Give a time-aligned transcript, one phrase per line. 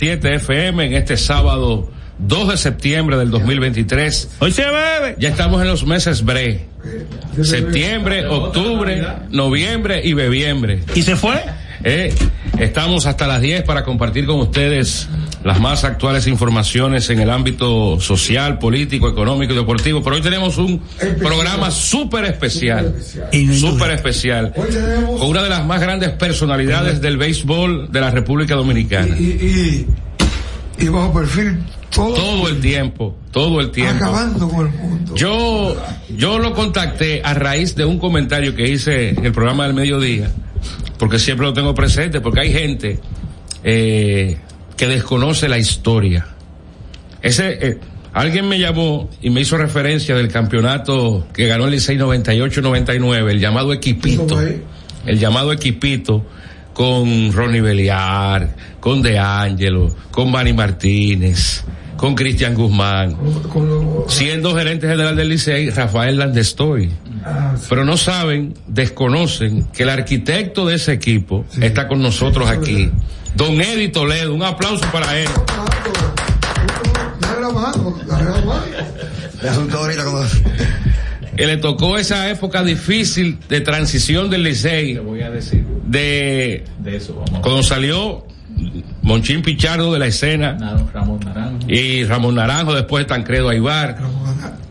[0.00, 1.90] 7 FM en este sábado
[2.20, 4.36] 2 de septiembre del 2023.
[4.38, 5.16] Hoy se bebe.
[5.18, 6.66] Ya estamos en los meses bre.
[7.42, 10.84] Septiembre, octubre, noviembre y bebiembre.
[10.94, 11.42] ¿Y se fue?
[11.84, 12.14] Eh,
[12.58, 15.08] estamos hasta las 10 para compartir con ustedes
[15.44, 20.02] las más actuales informaciones en el ámbito social, político, económico y deportivo.
[20.02, 20.80] Pero hoy tenemos un
[21.18, 22.94] programa súper especial,
[23.52, 29.16] súper especial, con una de las más grandes personalidades del béisbol de la República Dominicana.
[29.18, 29.86] Y, y,
[30.84, 31.58] y bajo perfil
[31.94, 34.04] todo, todo el tiempo, todo el tiempo.
[34.04, 35.14] Acabando con el mundo.
[35.14, 35.76] Yo,
[36.16, 40.30] yo lo contacté a raíz de un comentario que hice en el programa del mediodía,
[40.98, 42.98] porque siempre lo tengo presente, porque hay gente
[43.64, 44.38] eh,
[44.76, 46.26] que desconoce la historia.
[47.22, 47.78] Ese, eh,
[48.12, 53.40] alguien me llamó y me hizo referencia del campeonato que ganó el Licey 98-99, el
[53.40, 54.40] llamado equipito,
[55.06, 56.24] el llamado equipito
[56.72, 61.64] con Ronnie Beliar, con De Angelo, con Manny Martínez,
[61.96, 63.16] con Cristian Guzmán,
[64.06, 66.90] siendo gerente general del Licey, Rafael Landestoy.
[67.24, 67.54] Ah.
[67.68, 71.60] Pero no saben, desconocen que el arquitecto de ese equipo Sí.
[71.64, 72.86] está con nosotros aquí.
[72.86, 72.98] verdad.
[73.34, 75.28] Don Eddie Toledo, un aplauso para él.
[81.36, 86.96] Le tocó esa época difícil de transición del Licey, Te voy a decir de de
[86.96, 87.40] eso, vamos.
[87.40, 88.26] cuando salió
[89.02, 91.68] Monchín Pichardo de la escena Con Ramón Naranjo.
[91.70, 93.98] y Ramón Naranjo, después Tancredo Aybar,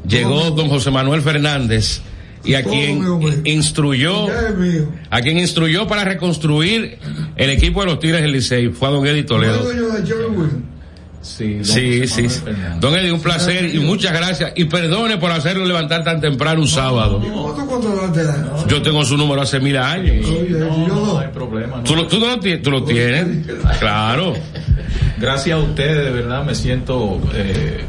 [0.06, 2.02] llegó don José Manuel Fernández
[2.48, 3.04] y a quien
[3.46, 4.28] instruyó
[5.10, 6.98] a quien instruyó para reconstruir
[7.36, 9.64] el equipo de los Tigres del Licey fue a don Eddie ¿No es Toledo.
[11.22, 12.28] Sí, don Sí, sí.
[12.80, 14.54] Don Eddie, un placer y muchas gracias.
[14.56, 17.20] Y perdone por hacerlo levantar tan temprano un sábado.
[17.20, 20.26] ¿Cómo tú controlaste la- Yo tengo su número hace mil años.
[20.88, 21.78] No, hay problema.
[21.78, 21.84] no.
[21.84, 22.62] ¿Tú lo, tú no lo tienes?
[22.64, 23.46] ¿Tú lo tienes?
[23.80, 24.36] Claro.
[25.20, 27.84] Gracias a ustedes, de verdad, me siento eh.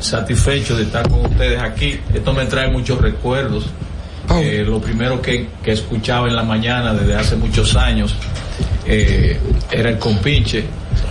[0.00, 1.98] Satisfecho de estar con ustedes aquí.
[2.14, 3.66] Esto me trae muchos recuerdos.
[4.30, 8.14] Eh, lo primero que, que escuchaba en la mañana desde hace muchos años
[8.86, 9.38] eh,
[9.72, 10.64] era el compinche,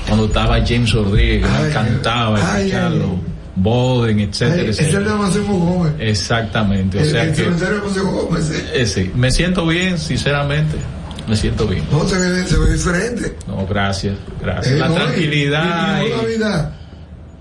[0.07, 3.19] cuando estaba James Rodríguez, me Ay, encantaba ay, escucharlo, ay.
[3.57, 4.99] Boden, etcétera, etcétera.
[5.99, 7.43] Exactamente, o sea el que
[8.01, 8.51] Gómez.
[8.51, 9.11] eh.
[9.15, 10.77] me siento bien, sinceramente,
[11.27, 11.83] me siento bien.
[11.91, 13.35] No, se ve, se ve diferente.
[13.47, 14.75] No, gracias, gracias.
[14.75, 16.75] Eh, La no, tranquilidad, y- y una y- vida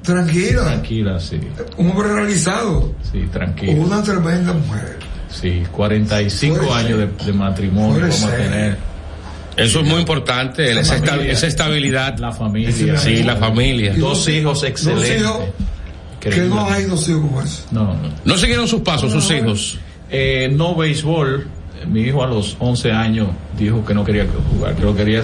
[0.03, 0.65] tranquila.
[0.65, 1.39] tranquila, sí,
[1.77, 2.93] Un hombre realizado.
[3.13, 3.83] sí, tranquilo.
[3.83, 4.99] Una tremenda mujer.
[5.31, 8.41] Sí, 45 Puede años de, de matrimonio Puede vamos a ser.
[8.51, 8.77] tener.
[9.57, 12.17] Eso es muy importante, La esa, esta- esa estabilidad.
[12.19, 12.97] La familia.
[12.97, 13.93] Sí, la familia.
[13.97, 15.21] Dos hijos excelentes.
[15.23, 15.49] Dos hijos,
[16.21, 17.63] que no hay dos hijos como eso.
[17.73, 17.99] No, no.
[18.25, 19.79] ¿No siguieron sus pasos, sus hijos?
[20.11, 21.47] Eh, no béisbol.
[21.89, 25.23] Mi hijo a los 11 años dijo que no quería jugar, que lo quería,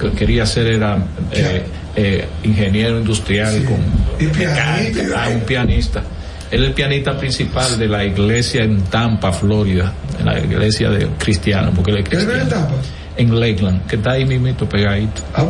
[0.00, 0.98] que quería ser era
[1.32, 1.64] eh,
[1.96, 3.64] eh, ingeniero industrial Sí.
[3.64, 3.76] con
[4.20, 6.02] Y pianista, ah, un pianista.
[6.50, 11.08] Él es el pianista principal de la iglesia en Tampa, Florida, en la iglesia de
[11.18, 12.66] cristiano, porque él es ¿Él vive en cristiano.
[12.66, 12.82] Tampa?
[13.18, 15.22] En Lakeland, que está ahí mismito pegadito.
[15.34, 15.44] Ah,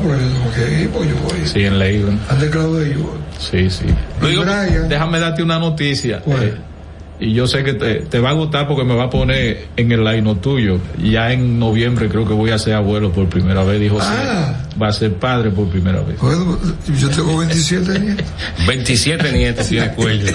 [0.54, 1.46] que ir, pues yo voy.
[1.46, 2.20] Sí, en Lakeland.
[2.30, 2.96] Ante Claudio de.
[3.40, 3.84] Sí, sí.
[4.88, 6.20] Déjame darte una noticia.
[6.20, 6.44] ¿Cuál?
[6.44, 6.54] eh,
[7.18, 9.90] y yo sé que te, te va a gustar porque me va a poner en
[9.92, 10.78] el line tuyo.
[11.02, 14.62] Ya en noviembre creo que voy a ser abuelo por primera vez, dijo Ah.
[14.80, 16.18] Va a ser padre por primera vez.
[16.20, 16.58] bueno,
[16.98, 18.26] yo tengo 27 nietos.
[18.66, 20.32] 27 nietos tiene cuello.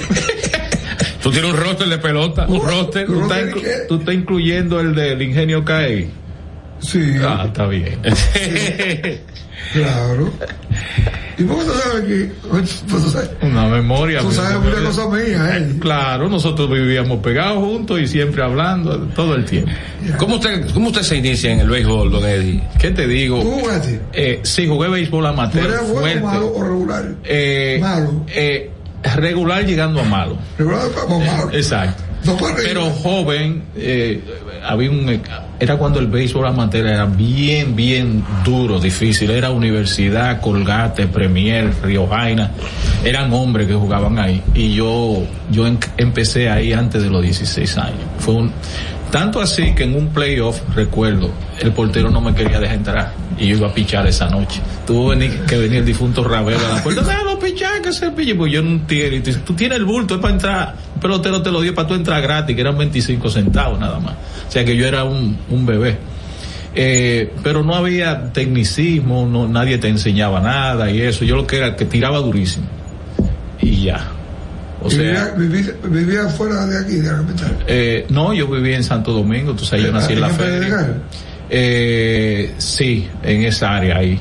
[1.22, 3.06] Tú tienes un roster de pelota, un roster.
[3.06, 3.76] ¿Tú estás, ¿Roster inclu- qué?
[3.88, 6.10] tú estás incluyendo el del ingenio CAE?
[6.80, 8.00] Sí, Ah, está bien.
[9.74, 10.32] claro.
[11.42, 12.32] ¿Y por qué tú sabes que?
[12.50, 14.20] Pues tú sabes, Una memoria.
[14.20, 15.76] tú sabes muchas cosas mías, ¿eh?
[15.80, 19.72] Claro, nosotros vivíamos pegados juntos y siempre hablando todo el tiempo.
[20.18, 22.62] ¿Cómo usted, ¿Cómo usted se inicia en el béisbol, don Eddie?
[22.80, 23.42] ¿Qué te digo?
[23.42, 24.02] ¿Tú jugaste?
[24.14, 25.66] Eh, sí, jugué béisbol ¿Tú amateur.
[25.66, 26.20] eres bueno, fuerte.
[26.22, 27.06] malo o regular?
[27.24, 28.26] Eh, Malo.
[28.28, 28.70] eh,
[29.16, 30.38] regular llegando a malo.
[30.58, 31.50] Regular o malo.
[31.54, 32.04] Exacto.
[32.24, 32.38] No.
[32.56, 34.22] Pero joven, eh,
[34.64, 35.22] había un,
[35.60, 39.30] era cuando el béisbol amateur era bien, bien duro, difícil.
[39.30, 42.52] Era Universidad, Colgate, Premier, Río Jaina.
[43.04, 44.42] Eran hombres que jugaban ahí.
[44.54, 48.00] Y yo, yo empecé ahí antes de los 16 años.
[48.20, 48.52] Fue un,
[49.12, 51.30] tanto así que en un playoff, recuerdo,
[51.60, 53.14] el portero no me quería dejar entrar.
[53.38, 54.62] Y yo iba a pichar esa noche.
[54.88, 57.02] Tuvo que venir el difunto Ravelo a la puerta.
[57.02, 58.36] No, no, pichar, que se pille.
[58.36, 60.76] Pues yo no dices, tú tienes el bulto, es para entrar.
[60.96, 64.14] Un pelotero te lo dio para tú entrar gratis, que eran 25 centavos nada más.
[64.48, 65.98] O sea que yo era un, un bebé.
[66.74, 71.26] Eh, pero no había tecnicismo, no, nadie te enseñaba nada y eso.
[71.26, 72.68] Yo lo que era que tiraba durísimo.
[73.60, 74.08] Y ya.
[74.84, 77.58] O sea, vivía, vivía, vivía fuera de aquí, de la capital.
[77.68, 80.54] eh, no, yo vivía en Santo Domingo, tú sabes, yo nací en la ¿En feria.
[80.60, 81.02] Pedregal?
[81.50, 84.20] Eh, sí, en esa área ahí.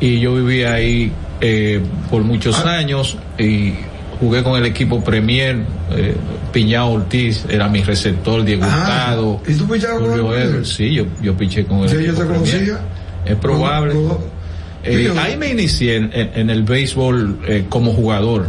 [0.00, 1.10] y yo viví ahí
[1.40, 1.80] eh,
[2.10, 2.76] por muchos Ah.
[2.76, 3.72] años y
[4.20, 5.56] jugué con el equipo Premier,
[5.90, 6.14] eh,
[6.52, 8.78] Piñao Ortiz era mi receptor, Diego Ah,
[9.16, 10.18] Hurtado, ¿y tú pichabas con?
[10.20, 10.68] Evers.
[10.68, 12.78] Sí, yo, yo piché con el Sí, yo te conocía.
[13.24, 13.94] Es probable.
[14.84, 18.48] Eh, ahí me inicié en, en- en el béisbol eh, como jugador.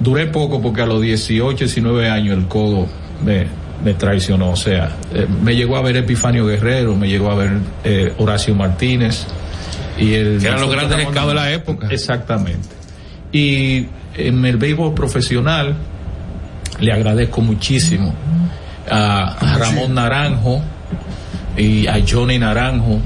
[0.00, 2.86] Duré poco porque a los 18, 19 años el codo
[3.24, 3.46] me,
[3.84, 4.50] me traicionó.
[4.50, 7.52] O sea, eh, me llegó a ver Epifanio Guerrero, me llegó a ver
[7.84, 9.26] eh, Horacio Martínez.
[9.98, 11.88] Y el, Que eran los grandes scouts de la época.
[11.90, 12.68] Exactamente.
[13.32, 15.76] Y en el béisbol profesional
[16.80, 18.14] le agradezco muchísimo
[18.90, 20.62] a, a Ramón Naranjo
[21.56, 23.00] y a Johnny Naranjo.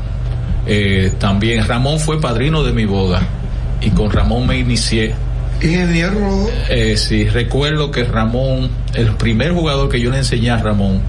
[0.66, 3.22] Eh, también Ramón fue padrino de mi boda
[3.80, 5.14] y con Ramón me inicié.
[5.62, 6.48] Ingeniero.
[6.68, 11.00] Eh, sí, recuerdo que Ramón, el primer jugador que yo le enseñé a Ramón,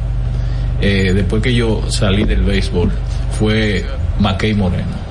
[0.81, 2.91] eh, después que yo salí del béisbol,
[3.37, 3.85] fue
[4.19, 5.01] Mackey Moreno.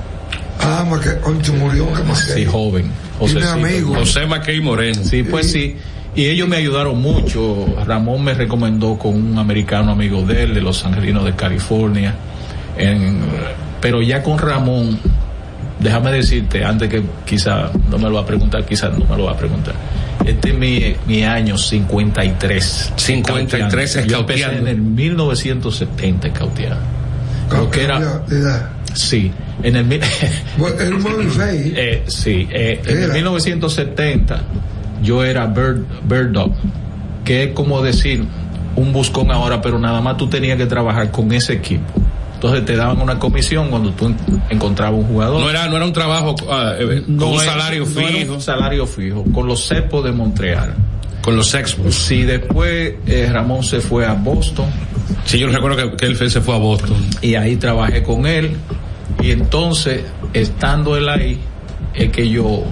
[0.59, 0.85] Ah,
[1.23, 2.91] concho murió, que más Sí, joven.
[3.19, 3.51] Tiene Josecito.
[3.51, 3.97] amigos.
[3.97, 5.01] José Mackey Moreno.
[5.03, 5.75] Sí, pues sí.
[6.15, 7.67] Y ellos me ayudaron mucho.
[7.85, 12.13] Ramón me recomendó con un americano amigo de él, de Los Angelinos de California.
[12.77, 13.19] En-
[13.79, 14.99] pero ya con Ramón,
[15.81, 19.25] déjame decirte, antes que quizá no me lo va a preguntar, quizá no me lo
[19.25, 19.73] va a preguntar.
[20.25, 22.93] Este es mi, mi año 53.
[22.95, 26.77] 53 Yo empecé en el 1970 escautear.
[27.51, 28.23] Lo que era,
[28.93, 29.31] sí,
[29.61, 29.91] en el,
[31.75, 33.13] eh, sí, eh, en el Era.
[33.13, 34.41] 1970
[35.03, 36.53] yo era bird, bird dog,
[37.25, 38.23] que es como decir
[38.75, 41.91] un buscón ahora, pero nada más tú tenías que trabajar con ese equipo.
[42.41, 44.17] Entonces te daban una comisión cuando tú en-
[44.49, 45.41] encontrabas un jugador.
[45.41, 48.41] No era, no era un trabajo ah, eh, con un salario no era fijo, un
[48.41, 50.73] salario fijo, con los cepos de Montreal.
[51.21, 51.93] con los Expos.
[51.93, 54.65] Si después eh, Ramón se fue a Boston,
[55.23, 56.97] Sí, yo recuerdo que, que él se fue a Boston.
[57.21, 58.57] y ahí trabajé con él
[59.21, 60.01] y entonces
[60.33, 61.37] estando él ahí
[61.93, 62.63] es que yo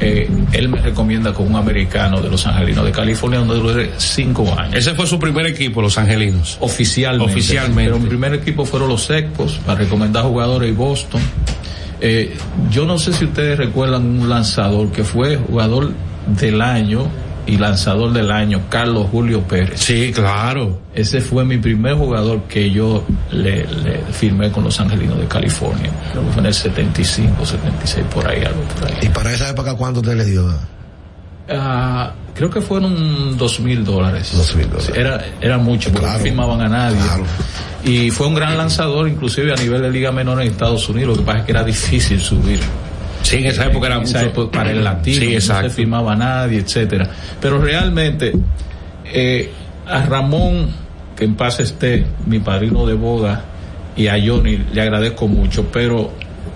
[0.00, 4.46] eh, él me recomienda con un americano de los angelinos de California donde duré cinco
[4.58, 6.56] años Ese fue su primer equipo, los Angelinos.
[6.60, 7.90] oficialmente Oficialmente.
[7.90, 11.20] pero mi primer equipo fueron los Expos para recomendar jugadores y Boston
[12.00, 12.34] Eh,
[12.70, 15.92] yo no sé si ustedes recuerdan un lanzador que fue jugador
[16.40, 17.06] del año
[17.46, 20.78] y lanzador del año Carlos Julio Pérez Sí, claro.
[20.94, 25.90] ese fue mi primer jugador que yo le, le firmé con los Angelinos de California.
[26.12, 28.94] Creo que fue en el 75, 76, por ahí, algo por ahí.
[29.02, 30.48] Y para esa época, ¿cuánto te le dio?
[31.50, 34.32] Ah, creo que fueron dos mil dólares.
[34.34, 34.90] 2,000 dólares.
[34.94, 36.18] Sí, Era, era mucho, porque Claro.
[36.18, 36.96] no firmaban a nadie.
[36.98, 37.24] Claro.
[37.84, 41.16] Y fue un gran lanzador, inclusive a nivel de Liga Menor en Estados Unidos.
[41.16, 42.60] Lo que pasa es que era difícil subir.
[43.32, 46.16] Sí, en esa época era mucho- época para el latino, Sí, no se firmaba a
[46.16, 47.08] nadie, etcétera.
[47.40, 48.32] Pero realmente,
[49.12, 49.50] eh,
[49.86, 50.68] a Ramón,
[51.16, 53.44] que en paz esté, mi padrino de boda,
[53.96, 56.12] y a Johnny le agradezco mucho, pero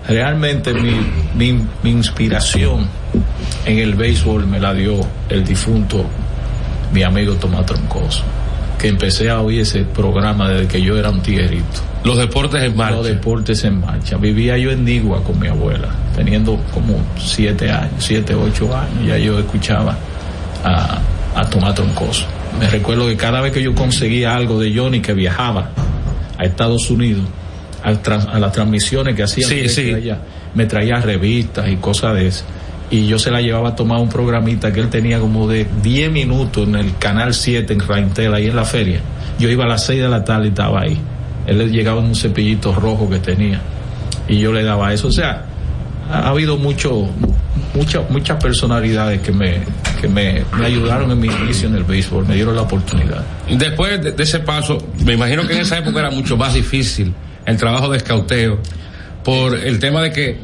[0.07, 0.91] realmente mi,
[1.35, 2.87] mi, mi inspiración
[3.65, 6.05] en el béisbol me la dio el difunto,
[6.93, 8.23] mi amigo Tomás Troncoso,
[8.79, 11.81] que empecé a oír ese programa desde que yo era un tiguerito.
[12.03, 12.95] Los deportes en marcha.
[12.97, 14.17] Los deportes en marcha.
[14.17, 19.05] Vivía yo en Nigua con mi abuela, teniendo como siete años, siete, ocho años.
[19.05, 19.97] Ya yo escuchaba
[20.63, 20.99] a,
[21.35, 22.25] a Tomás Troncoso.
[22.59, 25.69] Me recuerdo que cada vez que yo conseguía algo de Johnny que viajaba
[26.37, 27.25] a Estados Unidos,
[27.83, 29.93] a, a las transmisiones que hacía Sí, sí.
[29.93, 30.19] allá,
[30.55, 32.43] me traía revistas y cosas de eso.
[32.89, 36.09] Y yo se la llevaba a tomar un programita que él tenía como de 10
[36.11, 39.01] minutos en el canal 7 en Raintel, ahí en la feria.
[39.39, 40.97] Yo iba a las 6 de la tarde y estaba ahí.
[41.47, 43.61] Él le llegaba un cepillito rojo que tenía
[44.27, 45.07] y yo le daba eso.
[45.07, 45.45] O sea,
[46.11, 47.07] ha, ha habido mucho,
[47.73, 49.61] mucha, muchas personalidades que me,
[49.99, 53.23] que me, me ayudaron en mi inicio en el béisbol, me dieron la oportunidad.
[53.49, 57.13] Después de, de ese paso, me imagino que en esa época era mucho más difícil
[57.45, 58.59] el trabajo de escauteo
[59.23, 60.37] por el tema de que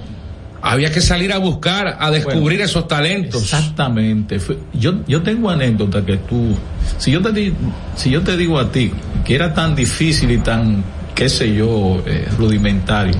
[0.65, 3.43] había que salir a buscar, a descubrir Bueno, esos talentos.
[3.43, 4.39] Exactamente.
[4.73, 6.55] Yo, yo tengo anécdota que tú,
[6.97, 7.51] si yo te
[7.97, 8.91] si yo te digo a ti
[9.25, 10.81] que era tan difícil y tan,
[11.15, 13.15] qué sé yo, eh, rudimentario,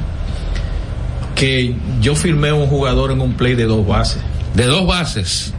[1.35, 4.21] que yo firmé un jugador en un play de dos bases,
[4.55, 5.53] De dos bases.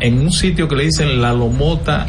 [0.00, 2.08] en un sitio que le dicen La Lomota,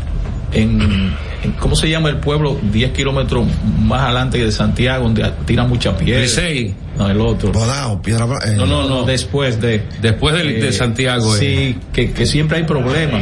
[0.53, 2.58] en, en- ¿cómo se llama el pueblo?
[2.72, 3.46] 10 kilómetros
[3.81, 6.22] más adelante de Santiago, donde tira mucha piedra.
[6.22, 6.74] Licey.
[6.98, 7.51] No, el otro.
[7.51, 9.03] Bodao, Piedra eh, No, no, no.
[9.03, 9.84] Después de...
[10.01, 11.36] Después del- de Eh, Santiago.
[11.38, 11.39] eh.
[11.39, 13.22] Sí, que, que siempre hay problemas.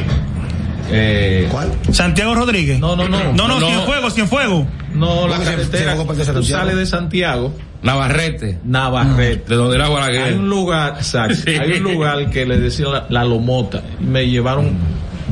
[0.89, 1.73] Eh, ¿Cuál?
[1.91, 2.79] Santiago Rodríguez.
[2.79, 3.33] No, no, no.
[3.33, 3.67] No, no, No.
[3.67, 4.65] Cienfuegos, Cienfuegos.
[4.93, 5.97] no, la ¿Cómo se- carretera,
[6.33, 8.57] tú sales de Santiago, Navarrete.
[8.63, 9.49] Navarrete.
[9.49, 10.33] De donde era Hay Guaraguer.
[10.37, 11.51] un lugar, exacto, Sí.
[11.51, 13.83] hay un lugar que le decían la, la Lomota.
[13.99, 14.71] Y me llevaron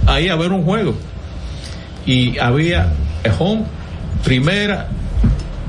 [0.07, 0.93] ahí a ver un juego.
[2.05, 2.91] Y había
[3.23, 3.63] eh, home,
[4.23, 4.87] primera,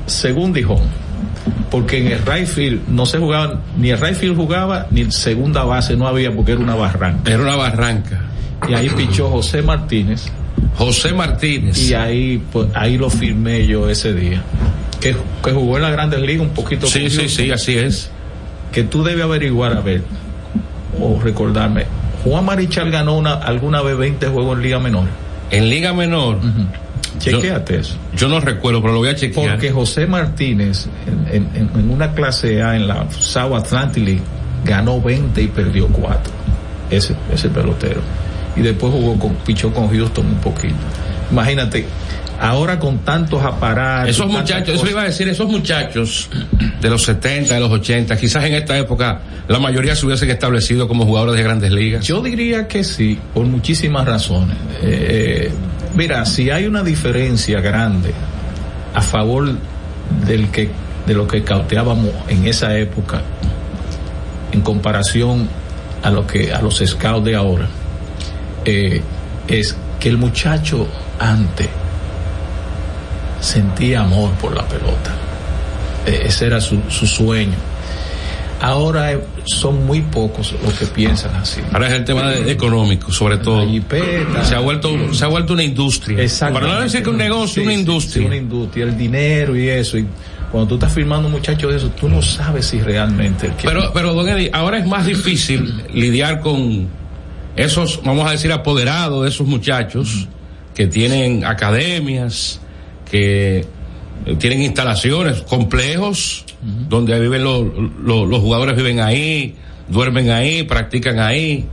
[0.07, 0.89] segunda y home.
[1.71, 5.13] porque en el right field no se jugaba, ni el right field jugaba, ni el
[5.13, 7.31] segunda base no había porque era una barranca.
[7.31, 8.21] Era una barranca.
[8.69, 10.27] Y ahí pichó José Martínez.
[10.77, 11.79] José Martínez.
[11.79, 14.43] Y ahí, pues, ahí lo firmé yo ese día.
[15.01, 16.87] Que, que jugó en la Grandes Ligas un poquito.
[16.87, 18.11] Sí, sí, sí, así es.
[18.73, 20.03] Que tú debes averiguar, a ver,
[21.01, 21.85] o recordarme.
[22.25, 25.07] Juan Marichal ganó una, alguna vez 20 juegos en Liga Menor.
[25.51, 26.37] En Liga Menor.
[26.37, 26.67] Uh -huh.
[27.19, 27.97] Chequéate eso.
[28.15, 29.53] Yo no recuerdo, pero lo voy a chequear.
[29.53, 30.87] Porque José Martínez,
[31.31, 34.23] en, en, en una clase A en la South Atlantic League,
[34.65, 36.33] ganó 20 y perdió 4.
[36.91, 38.01] Ese, ese pelotero.
[38.55, 40.75] Y después jugó con, pichó con Houston un poquito.
[41.31, 41.87] Imagínate,
[42.41, 44.11] ahora con tantos aparatos.
[44.11, 46.29] Esos muchachos, eso iba a decir, esos muchachos
[46.81, 50.89] de los 70, de los 80, quizás en esta época la mayoría se hubiesen establecido
[50.89, 52.05] como jugadores de grandes ligas.
[52.07, 54.57] Yo diría que sí, por muchísimas razones.
[54.83, 55.51] Eh,
[55.95, 58.13] mira, si hay una diferencia grande
[58.95, 59.53] a favor
[60.27, 60.71] del que
[61.07, 63.23] de lo que cauteábamos en esa época
[64.53, 65.49] en comparación
[66.03, 67.69] a lo que a los scouts de ahora
[68.65, 69.01] eh,
[69.47, 70.87] es que el muchacho
[71.19, 71.69] antes
[73.47, 75.15] sentía amor por la pelota
[76.07, 77.57] eh, ese era su, su sueño
[78.61, 81.61] ahora son muy pocos los que piensan así.
[81.73, 83.67] Ahora es el tema de, económico, sobre todo.
[83.67, 86.21] Jipeta, se ha vuelto, se ha vuelto una industria.
[86.21, 86.55] Exacto.
[86.61, 88.23] Para no decir que un negocio, sí, una industria.
[88.23, 89.99] Sí, una industria, el dinero y eso.
[89.99, 90.07] Y
[90.51, 93.53] cuando tú estás firmando un muchacho de eso, tú no sabes si realmente.
[93.63, 96.89] Pero, pero don Eddie, ahora es más difícil lidiar con
[97.57, 100.29] esos, vamos a decir, apoderados de esos muchachos
[100.75, 102.61] que tienen academias,
[103.11, 103.65] que
[104.39, 106.89] tienen instalaciones, complejos, uh -huh.
[106.89, 107.65] donde viven los,
[108.03, 109.55] los, los, jugadores viven ahí,
[109.89, 111.67] duermen ahí, practican ahí.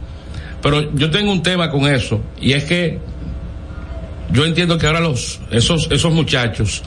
[0.61, 2.99] Pero yo tengo un tema con eso, y es que
[4.31, 6.83] yo entiendo que ahora los, esos, esos muchachos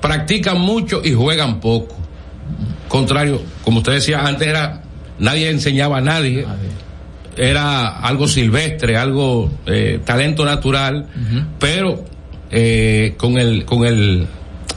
[0.00, 1.96] practican mucho y juegan poco.
[2.88, 4.82] Contrario, como usted decía, antes era,
[5.18, 6.44] nadie enseñaba a nadie.
[7.36, 11.46] Era algo silvestre, algo eh, talento natural, uh -huh.
[11.58, 12.04] pero
[12.52, 14.26] eh, con el, con el,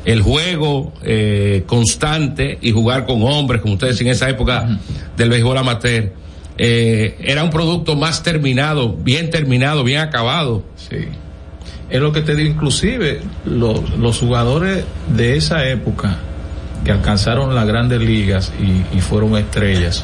[0.05, 4.79] el juego eh, constante y jugar con hombres, como ustedes en esa época uh -huh.
[5.17, 6.11] del béisbol amateur,
[6.57, 10.63] eh, era un producto más terminado, bien terminado, bien acabado.
[10.77, 11.05] Sí.
[11.89, 14.83] Es lo que te digo, inclusive los, los jugadores
[15.15, 16.17] de esa época
[16.83, 20.03] que alcanzaron las grandes ligas y, y fueron estrellas,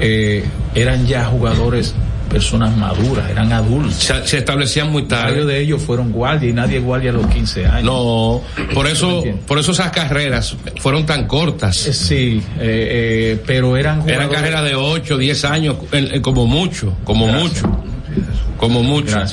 [0.00, 0.44] eh,
[0.74, 1.94] eran ya jugadores
[2.28, 3.94] personas maduras, eran adultos.
[3.94, 5.30] Se, se establecían muy tarde.
[5.30, 7.84] Varios de ellos fueron guardia y nadie guardia a los 15 años.
[7.84, 8.42] No,
[8.74, 11.86] por eso, por eso esas carreras fueron tan cortas.
[11.86, 12.88] Eh, sí, eh,
[13.38, 14.08] eh, pero eran.
[14.08, 15.76] Eran carreras de 8, 10 años,
[16.22, 17.62] como mucho, como Gracias.
[17.62, 17.80] mucho,
[18.56, 19.16] como mucho.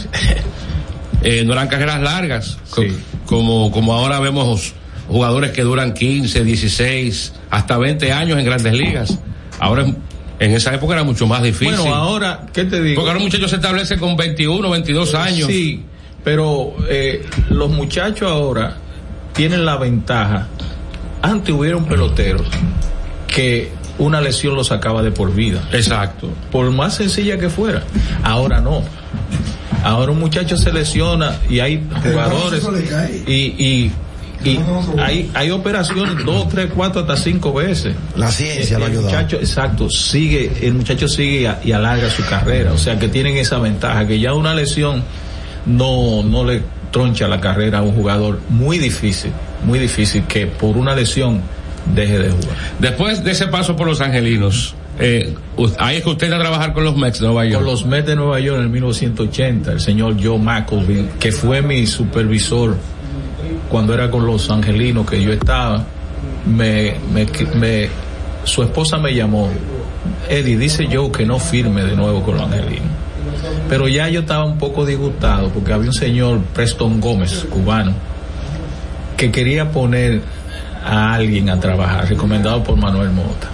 [1.25, 2.97] Eh, no eran carreras largas, sí.
[3.25, 4.73] como, como ahora vemos
[5.07, 9.19] jugadores que duran 15, 16, hasta 20 años en grandes ligas.
[9.57, 9.85] Ahora
[10.45, 11.75] en esa época era mucho más difícil.
[11.75, 12.95] Bueno, ahora, ¿qué te digo?
[12.95, 15.47] Porque ahora un muchacho se establece con 21, 22 años.
[15.47, 15.83] Sí,
[16.23, 18.75] pero eh, los muchachos ahora
[19.33, 20.47] tienen la ventaja.
[21.21, 22.47] Antes hubieron peloteros
[23.27, 25.67] que una lesión los sacaba de por vida.
[25.71, 26.29] Exacto.
[26.51, 27.83] Por más sencilla que fuera.
[28.23, 28.83] Ahora no.
[29.83, 32.63] Ahora un muchacho se lesiona y hay jugadores
[33.27, 33.91] y, y
[34.43, 34.59] y
[35.00, 37.95] hay, hay operaciones dos, tres, cuatro, hasta cinco veces.
[38.15, 39.03] La ciencia lo ayuda.
[39.03, 42.73] muchacho, exacto, sigue, el muchacho sigue y alarga su carrera.
[42.73, 45.03] O sea que tienen esa ventaja, que ya una lesión
[45.65, 49.31] no, no le troncha la carrera a un jugador muy difícil,
[49.65, 51.41] muy difícil que por una lesión
[51.93, 52.55] deje de jugar.
[52.79, 55.33] Después de ese paso por los angelinos, eh,
[55.79, 57.63] ahí es que usted va a trabajar con los Mets de Nueva York.
[57.63, 61.62] Con los Mets de Nueva York en el 1980, el señor Joe McElveen, que fue
[61.62, 62.77] mi supervisor
[63.73, 65.83] cuando era con los angelinos que yo estaba,
[66.45, 67.25] me, me,
[67.55, 67.89] me,
[68.43, 69.49] su esposa me llamó,
[70.29, 72.85] Eddie, dice yo que no firme de nuevo con los angelinos.
[73.67, 77.93] Pero ya yo estaba un poco disgustado porque había un señor, Preston Gómez, cubano,
[79.17, 80.21] que quería poner
[80.85, 83.47] a alguien a trabajar, recomendado por Manuel Mota.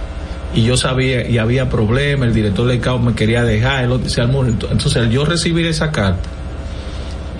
[0.53, 4.19] Y yo sabía, y había problemas, el director del CAO me quería dejar, el, se
[4.19, 6.27] armó, entonces al yo recibir esa carta,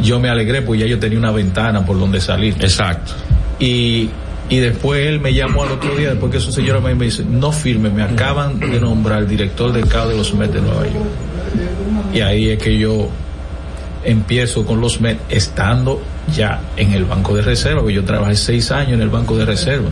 [0.01, 2.55] yo me alegré porque ya yo tenía una ventana por donde salir.
[2.59, 3.13] Exacto.
[3.59, 4.09] Y,
[4.49, 7.51] y después él me llamó al otro día, después que su señora me dice, no
[7.51, 11.05] firme, me acaban de nombrar director del CAO de los Mets de Nueva York.
[12.13, 13.09] Y ahí es que yo
[14.03, 16.01] empiezo con los Mets estando
[16.35, 19.45] ya en el banco de reserva, porque yo trabajé seis años en el banco de
[19.45, 19.89] reserva.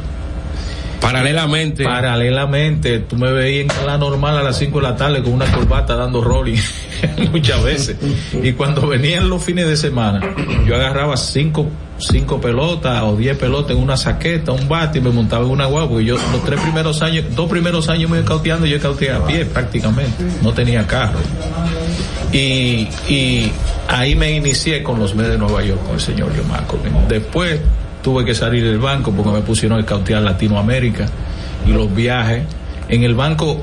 [1.02, 1.84] Paralelamente.
[1.84, 5.52] Paralelamente, tú me veías en la normal a las 5 de la tarde con una
[5.52, 6.58] corbata dando rolling
[7.32, 7.98] muchas veces.
[8.42, 10.22] Y cuando venían los fines de semana,
[10.66, 15.12] yo agarraba cinco, cinco pelotas o diez pelotas en una saqueta, un bate y me
[15.12, 15.90] montaba en una guagua.
[15.90, 19.12] Porque yo los tres primeros años, dos primeros años me iba cauteando y yo cauteé
[19.12, 20.24] a pie prácticamente.
[20.42, 21.20] No tenía carro.
[22.32, 23.52] Y, y
[23.88, 26.82] ahí me inicié con los medios de Nueva York con el señor Malcolm.
[27.08, 27.60] Después
[28.08, 31.08] tuve que salir del banco porque me pusieron a cautear Latinoamérica
[31.68, 32.44] y los viajes.
[32.88, 33.62] En el banco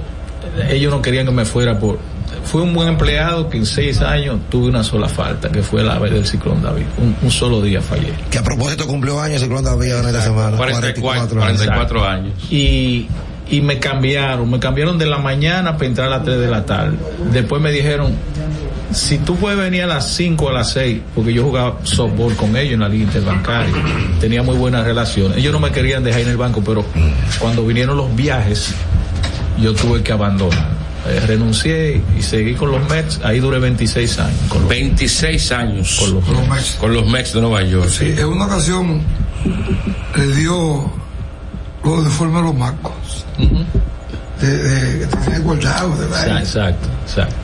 [0.68, 1.98] ellos no querían que me fuera por...
[2.44, 5.98] Fui un buen empleado que en seis años tuve una sola falta, que fue la
[5.98, 6.84] vez del ciclón David.
[6.98, 8.12] Un, un solo día fallé.
[8.30, 10.58] Que a propósito cumplió años el ciclón David en esta semana.
[10.58, 12.34] 44, 44 años.
[12.50, 13.08] Y,
[13.48, 16.66] y me cambiaron, me cambiaron de la mañana para entrar a las 3 de la
[16.66, 16.98] tarde.
[17.32, 18.12] Después me dijeron,
[18.92, 22.34] si tú puedes venir a las 5 o a las 6, porque yo jugaba softball
[22.34, 23.72] con ellos en la liga interbancaria,
[24.20, 25.38] tenía muy buenas relaciones.
[25.38, 26.84] Ellos no me querían dejar en el banco, pero
[27.38, 28.74] cuando vinieron los viajes,
[29.60, 30.74] yo tuve que abandonar.
[31.06, 34.38] Eh, renuncié y seguí con los Mets, ahí duré 26 años.
[34.48, 36.76] Con los, 26 años con los Con los Mets.
[36.80, 37.90] Con los Mets de Nueva York.
[37.90, 39.02] Sí, en una ocasión
[40.16, 40.90] le dio
[41.84, 43.26] los uniformes a los Marcos.
[44.40, 46.38] De, de, que tenía guardado, de verdad.
[46.38, 47.43] Exacto, exacto.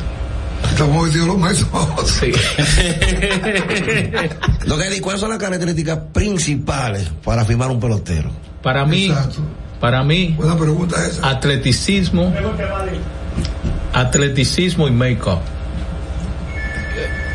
[0.71, 2.11] Estamos vestidos los.
[2.11, 2.33] Sí.
[4.67, 8.31] Lo que di, ¿cuáles son las características principales para firmar un pelotero?
[8.63, 9.41] Para mí, Exacto.
[9.81, 11.29] para mí, Buena pregunta esa.
[11.31, 12.33] atleticismo,
[13.93, 15.39] atleticismo y make-up.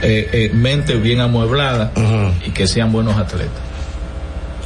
[0.01, 1.91] Eh, eh, mente bien amueblada
[2.45, 3.49] y que sean buenos atletas.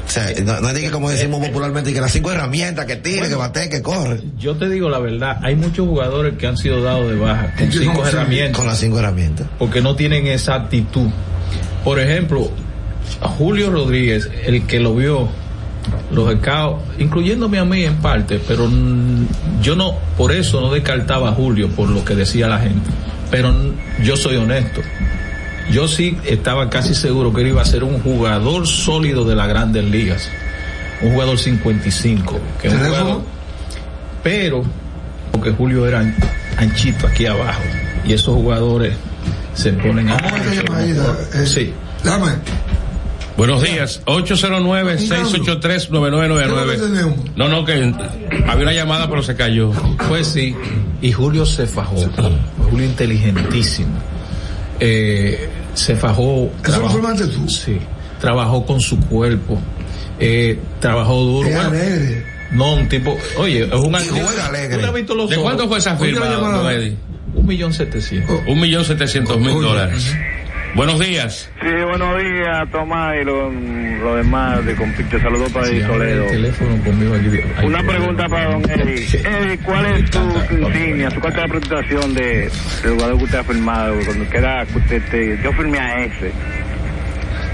[0.10, 3.30] O sea, no, no es que como decimos popularmente, que las cinco herramientas que tire,
[3.30, 4.20] que bate, que corre.
[4.40, 7.72] Yo te digo la verdad, hay muchos jugadores que han sido dados de baja con
[7.72, 9.46] cinco herramientas Con las cinco herramientas.
[9.60, 11.10] porque no tienen esa actitud.
[11.84, 12.50] Por ejemplo,
[13.22, 15.30] a Julio Rodríguez, el que lo vio,
[16.12, 18.68] los scouts, incluyéndome a mí en parte, pero
[19.62, 22.90] yo no, por eso no descartaba a Julio por lo que decía la gente.
[23.30, 23.54] Pero
[24.04, 24.82] yo soy honesto.
[25.72, 29.48] Yo sí estaba casi seguro que él iba a ser un jugador sólido de las
[29.48, 30.28] grandes ligas.
[31.02, 32.40] Un jugador 55.
[32.62, 33.00] Que un ¿Teléfono?
[33.04, 33.22] jugador,
[34.24, 34.64] pero
[35.32, 36.16] porque Julio era an-
[36.58, 37.62] anchito aquí abajo
[38.04, 38.96] y esos jugadores
[39.54, 40.18] se ponen a.
[40.18, 41.72] Eh, sí
[42.04, 42.32] Dame.
[43.38, 46.38] Buenos días, 809-683-9999.
[46.38, 47.18] ¿Qué es lo que tenemos?
[47.36, 47.94] No, no, que
[48.48, 49.72] había una llamada pero se cayó.
[50.08, 50.56] pues sí
[51.02, 51.96] y Julio se fajó
[52.70, 53.92] Julio inteligentísimo
[54.82, 57.50] eh, se fajó Eso lo trabajó, formaste tú.
[57.50, 57.78] sí
[58.20, 59.58] trabajó con su cuerpo
[60.20, 62.26] eh, trabajó duro Bueno, alegre.
[62.52, 64.76] no un tipo oye es un alegre.
[64.76, 66.62] ¿Tú le has visto los ¿De cuánto fue esa ¿Cuánto firma,
[67.36, 70.14] un millón setecientos Un millón setecientos mil dólares.
[70.76, 71.50] Buenos días.
[71.62, 73.54] Sí, buenos días, Tomás y los
[74.02, 75.20] lo demás de compite.
[75.20, 76.24] Saludos para Sí, el Toledo.
[76.26, 77.30] el teléfono conmigo aquí.
[77.58, 79.06] Ay, Una pregunta para don Eddie.
[79.20, 80.20] Eddie, ¿cuál es tu
[80.56, 82.50] insignia, su carta de presentación de,
[82.84, 83.96] del jugador que usted ha firmado?
[84.06, 86.32] Cuando queda, que usted te- yo firmé a ese.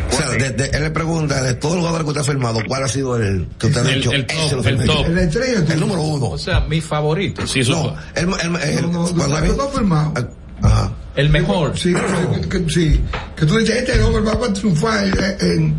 [0.07, 2.59] O sea, de- de- él le pregunta de todos los jugadores que usted ha firmado,
[2.67, 4.11] ¿cuál ha sido el que usted ha El- dicho?
[4.11, 5.07] el "Ese top, el firmé top.
[5.07, 5.13] yo"?
[5.13, 5.71] La estrella tú.
[5.73, 6.25] El número uno.
[6.27, 7.47] O sea, mi favorito.
[7.47, 10.13] Sí, eso No, el, el, el- No, no, cuando no, hay- no está firmado.
[10.61, 10.91] Ajá.
[11.15, 11.77] El mejor.
[11.77, 13.01] Sí, que, que- sí.
[13.35, 15.05] Que tú dices, este hombre va a triunfar
[15.41, 15.73] en.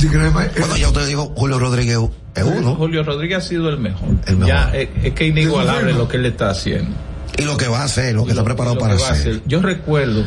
[0.00, 1.98] Bueno, ya usted dijo Julio Rodríguez
[2.34, 2.74] es uno.
[2.76, 4.10] Julio Rodríguez ha sido el mejor.
[4.26, 4.48] El mejor.
[4.48, 6.90] Ya, es, es que inigualable Eso lo que él está haciendo.
[7.36, 9.12] Y lo que va a hacer, lo que está preparado lo para a hacer.
[9.12, 9.42] hacer.
[9.46, 10.24] Yo recuerdo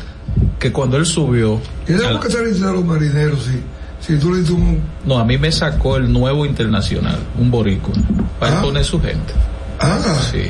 [0.60, 3.60] que cuando él subió, Y a tenemos que salir de los marineros, sí.
[4.02, 4.82] Si tú le dices un.
[5.06, 7.92] no, a mí me sacó el nuevo internacional, un borico,
[8.40, 8.62] para Ah.
[8.62, 9.34] poner su gente.
[9.80, 10.00] Ah,
[10.32, 10.48] Sí.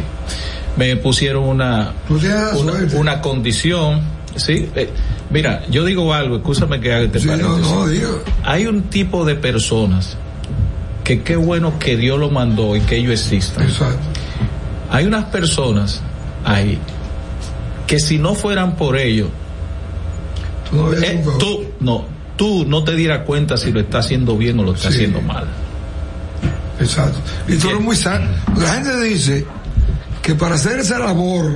[0.77, 1.93] Me pusieron una,
[2.93, 4.01] una, condición,
[4.35, 4.69] sí.
[4.75, 4.89] Eh,
[5.29, 7.57] mira, yo digo algo, escúchame que haga este Sí, no.
[8.43, 10.15] Hay un tipo de personas
[11.03, 13.63] que qué bueno que Dios lo mandó y que ellos existan.
[13.65, 13.99] Exacto.
[14.89, 16.01] Hay unas personas
[16.45, 16.77] ahí
[17.87, 19.27] que si no fueran por ellos,
[20.69, 22.05] Tú no eh, tú no,
[22.37, 24.95] tú no te dieras cuenta si lo está haciendo bien o lo está Sí.
[24.95, 25.45] haciendo mal.
[26.79, 27.19] Exacto.
[27.47, 28.27] Y tú eres muy sano.
[28.57, 29.45] La gente dice
[30.21, 31.51] que para hacer esa labor,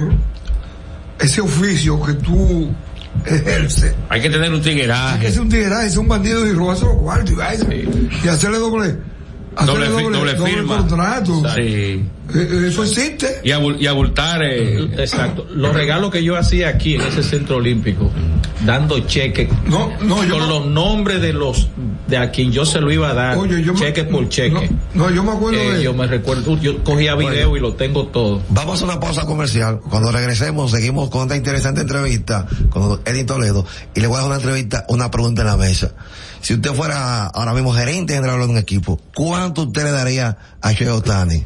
[1.19, 2.69] ese oficio que tú
[3.25, 5.27] ejerces, Hay que tener un que tigueraje.
[5.27, 7.65] es un tigreaje, es un bandido y robarse los cuartos y vaina.
[8.23, 8.97] Y hacerle doble,
[9.55, 10.77] hacerle Doble doble, doble doble firma.
[10.77, 11.43] contrato.
[11.55, 12.05] Sí.
[12.33, 13.41] Eh, Eso existe.
[13.43, 14.41] Y, abul- y abultar.
[14.43, 15.45] eh, Exacto.
[15.53, 18.09] Los regalos que yo hacía aquí en ese centro olímpico,
[18.65, 21.69] dando cheques No, no, con no- los nombres de los
[22.07, 24.69] de a quien yo se lo iba a dar, Oye, yo me- cheque por cheque.
[24.93, 28.07] No, yo me acuerdo Eh, de yo me recuerdo, yo cogía video y lo tengo
[28.07, 28.41] todo.
[28.49, 29.79] Vamos a una pausa comercial.
[29.89, 33.65] Cuando regresemos, seguimos con esta interesante entrevista con Eddie Toledo.
[33.95, 35.93] Y le voy a dar una entrevista, una pregunta en la mesa.
[36.41, 40.71] Si usted fuera ahora mismo gerente general de un equipo, ¿cuánto usted le daría a
[40.73, 41.45] Shohei Otani?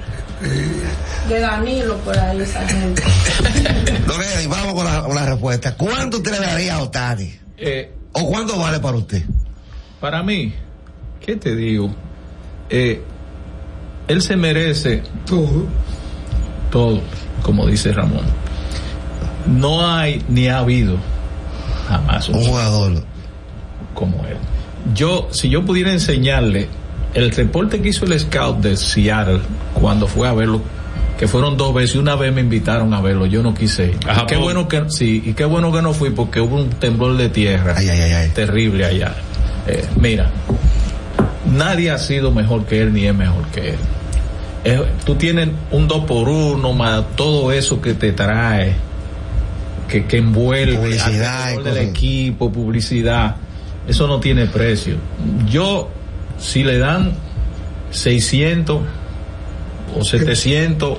[1.27, 3.03] De Danilo por ahí, esa gente.
[4.08, 5.75] Lorena, y vamos con la, con la respuesta.
[5.75, 7.34] ¿Cuánto usted le daría a Otani?
[7.58, 9.23] Eh, ¿O cuánto vale para usted?
[9.99, 10.53] para mí,
[11.19, 11.93] ¿qué te digo?
[12.69, 13.01] Eh,
[14.08, 15.65] él se merece Todo.
[16.71, 16.99] Todo,
[17.43, 18.25] como dice Ramón.
[19.47, 20.97] No hay ni ha habido
[21.88, 23.03] jamás Un jugador.
[23.93, 24.38] como él.
[24.93, 26.67] Yo, si yo pudiera enseñarle
[27.13, 29.39] el reporte que hizo el scout de Seattle
[29.73, 30.62] cuando fue a verlo,
[31.17, 33.88] que fueron dos veces y una vez me invitaron a verlo, yo no quise.
[33.88, 33.97] ir.
[34.08, 34.27] A Japón.
[34.27, 37.30] Qué bueno que sí, y qué bueno que no fui porque hubo un temblor de
[37.30, 38.30] tierra Ay, ay, ay, ay.
[38.30, 39.15] terrible allá.
[39.65, 40.30] Eh, mira,
[41.51, 43.75] nadie ha sido mejor que él ni es mejor que él.
[44.69, 48.75] Eh, tú tienes un dos por uno más todo eso que te trae,
[49.88, 53.36] que, que envuelve Publicidad del equipo, publicidad,
[53.88, 54.95] eso no tiene precio.
[55.49, 55.89] Yo,
[56.38, 57.13] si le dan
[57.91, 58.82] 600
[59.97, 60.97] o 700,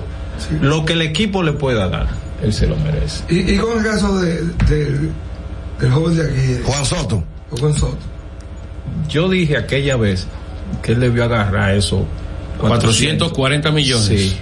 [0.62, 2.06] lo que el equipo le pueda dar,
[2.42, 3.22] él se lo merece.
[3.28, 5.10] Y, y con el caso de, del-
[5.80, 7.22] del joven de aquí, de Juan Soto.
[7.50, 7.98] Juan Soto.
[9.08, 10.26] Yo dije aquella vez
[10.82, 12.06] que él debió agarrar eso.
[12.58, 14.06] 440 millones.
[14.08, 14.36] Sí.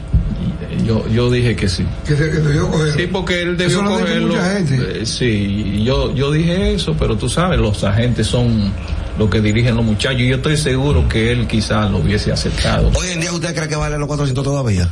[0.87, 1.85] yo, yo dije que sí.
[2.07, 2.93] Que, se- que debió coger.
[2.95, 4.29] Sí, porque él debió Eso cogerlo.
[4.29, 5.01] mucha gente.
[5.03, 8.73] Eh, sí, yo, yo dije eso, pero tú sabes, los agentes son
[9.19, 10.21] los que dirigen los muchachos.
[10.21, 12.91] y Yo estoy seguro que él quizás lo hubiese aceptado.
[12.95, 14.89] Hoy en día usted cree que vale los 400 todavía.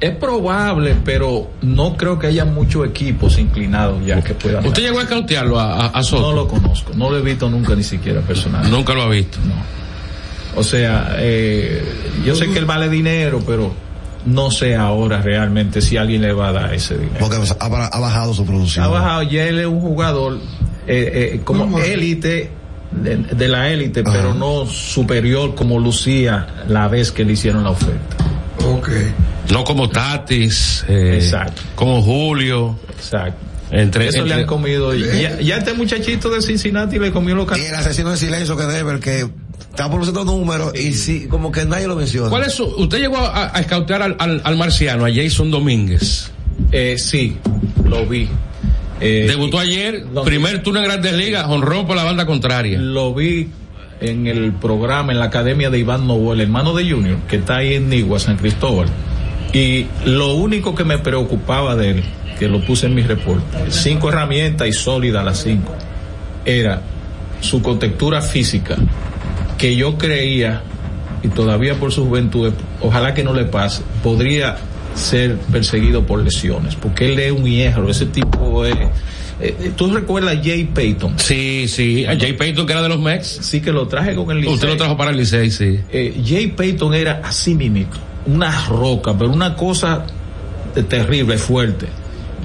[0.00, 4.66] Es probable, pero no creo que haya muchos equipos inclinados ya que puedan.
[4.66, 6.22] ¿Usted llegó a cautearlo a, a- a Soto?
[6.30, 8.68] No lo conozco, no lo he visto nunca ni siquiera personal.
[8.70, 9.38] Nunca lo ha visto.
[10.56, 11.82] O sea, eh,
[12.24, 13.72] yo sé que él vale dinero, pero
[14.26, 17.16] no sé ahora realmente si alguien le va a dar ese dinero.
[17.20, 18.84] Porque ha, ba- ha bajado su producción.
[18.84, 20.38] Ha bajado, ya él es un jugador
[20.86, 22.50] eh, eh, como élite,
[22.92, 27.70] de, de la élite, pero no superior como lucía la vez que le hicieron la
[27.70, 28.16] oferta.
[28.66, 28.88] Ok.
[29.50, 31.60] No como Tatis, eh, Exacto.
[31.74, 32.78] como Julio.
[32.96, 33.36] Exacto.
[33.70, 34.94] Entre, Eso le entre- han comido.
[34.94, 38.64] Ya, ya este muchachito de Cincinnati le comió los Y el asesino de silencio que
[38.64, 39.26] debe, que
[39.74, 42.30] está por los otros números y sí, como que nadie lo menciona.
[42.30, 46.30] ¿Cuál es su, usted llegó a, a escautear al, al, al marciano, a Jason Domínguez?
[46.70, 47.36] Eh, sí,
[47.84, 48.28] lo vi.
[49.00, 52.78] Eh, Debutó ayer, primer turno en Grandes Ligas, honró por la banda contraria.
[52.78, 53.48] Lo vi
[54.00, 57.56] en el programa, en la academia de Iván Novo, el hermano de Junior, que está
[57.56, 58.86] ahí en Nigua, San Cristóbal.
[59.52, 62.04] Y lo único que me preocupaba de él,
[62.38, 65.74] que lo puse en mi reporte, cinco herramientas y sólida las cinco,
[66.44, 66.80] era
[67.40, 68.76] su contextura física,
[69.64, 70.60] que yo creía,
[71.22, 74.58] y todavía por su juventud, ojalá que no le pase, podría
[74.94, 78.76] ser perseguido por lesiones, porque él es un hierro, ese tipo es...
[79.40, 81.18] eh, ¿Tú recuerdas a Jay Payton?
[81.18, 83.38] Sí, sí, a Jay Payton que era de los Mex.
[83.40, 84.52] Sí, que lo traje con el Licey.
[84.52, 85.80] Usted lo trajo para el Licey, sí.
[85.90, 87.96] Eh, Jay Payton era así mismito,
[88.26, 90.04] una roca, pero una cosa
[90.90, 91.86] terrible, fuerte.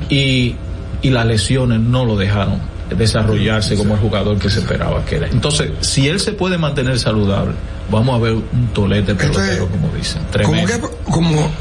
[0.09, 0.55] Y,
[1.01, 2.61] y las lesiones no lo dejaron
[2.95, 5.27] desarrollarse como el jugador que se esperaba que era.
[5.27, 7.53] Entonces, si él se puede mantener saludable,
[7.91, 10.21] vamos a ver un tolete pelotero, como dicen.
[10.43, 10.89] Como, Tremendo.
[10.89, 11.51] que, como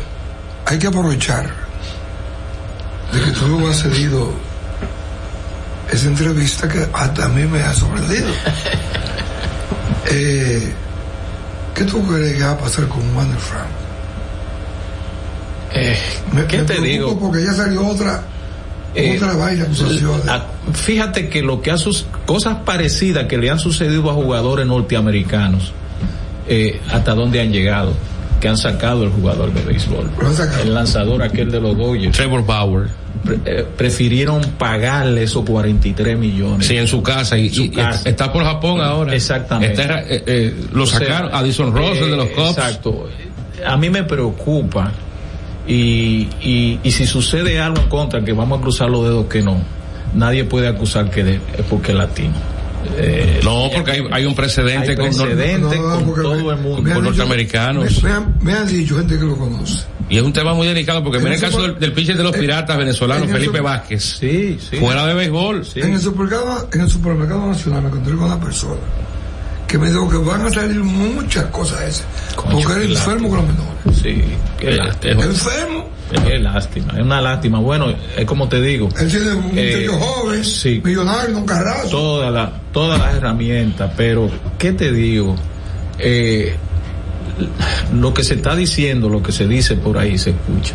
[0.66, 1.50] hay que aprovechar
[3.12, 4.30] de que tú has cedido
[5.90, 8.28] esa entrevista que hasta a mí me ha sorprendido.
[10.10, 10.72] eh,
[11.74, 13.66] ¿Qué tú crees que va a pasar con Wander Frank?
[15.72, 15.98] Eh,
[16.32, 17.18] Me- ¿Qué me te digo?
[17.18, 18.22] Porque ya salió otra,
[18.94, 20.22] Eh, otra vaina, acusaciones.
[20.28, 24.66] Ah, Fíjate que lo que ha sus cosas parecidas que le han sucedido a jugadores
[24.66, 25.72] norteamericanos,
[26.48, 27.92] eh, hasta dónde han llegado,
[28.40, 30.10] que han sacado el jugador de béisbol.
[30.62, 32.16] El lanzador aquel de los Dodgers.
[32.16, 32.88] Trevor Bauer.
[33.24, 36.66] Pre- eh, prefirieron pagarle esos 43 millones.
[36.66, 37.36] Sí, en su casa.
[37.36, 39.12] Y, y- y está por Japón ahora.
[39.14, 39.82] Exactamente.
[39.82, 41.34] Está, eh, eh, lo O sea, sacaron.
[41.34, 42.50] Addison Russell de los eh, Cubs.
[42.50, 43.08] Exacto.
[43.66, 44.92] A mí me preocupa
[45.68, 49.42] y, y, y si sucede algo en contra, que vamos a cruzar los dedos que
[49.42, 49.58] no,
[50.14, 52.34] nadie puede acusar que de- es porque es latino.
[52.96, 55.16] Eh, No, porque hay, hay un precedente, hay con, No,
[56.04, 56.76] con todo me- el mundo.
[56.76, 58.02] con dicho- norteamericanos.
[58.02, 59.84] Me, me han, me han dicho gente que lo conoce.
[60.08, 62.22] Y es un tema muy delicado porque En mira el caso del, del pitcher de
[62.22, 64.02] los piratas venezolanos, Felipe Vázquez.
[64.20, 64.76] Sí, sí.
[64.76, 65.66] Fuera de béisbol.
[65.74, 68.76] En, el supermercado, en el supermercado nacional me encontré con una persona
[69.68, 72.06] que me dijo que van a salir muchas cosas esas.
[72.34, 74.02] porque era enfermo con los menores.
[74.02, 74.24] Sí,
[74.58, 75.24] qué lástima.
[75.24, 75.88] Enfermo.
[76.26, 77.58] Qué lástima, es una lástima.
[77.60, 78.88] Bueno, es como te digo.
[78.98, 80.80] Él tiene un eh, muchacho joven, sí.
[80.82, 81.88] millonario, un carrazo.
[81.90, 85.36] toda la, todas las herramientas, pero ¿qué te digo?
[85.98, 86.56] Eh,
[87.92, 90.74] lo que se está diciendo, lo que se dice por ahí se escucha.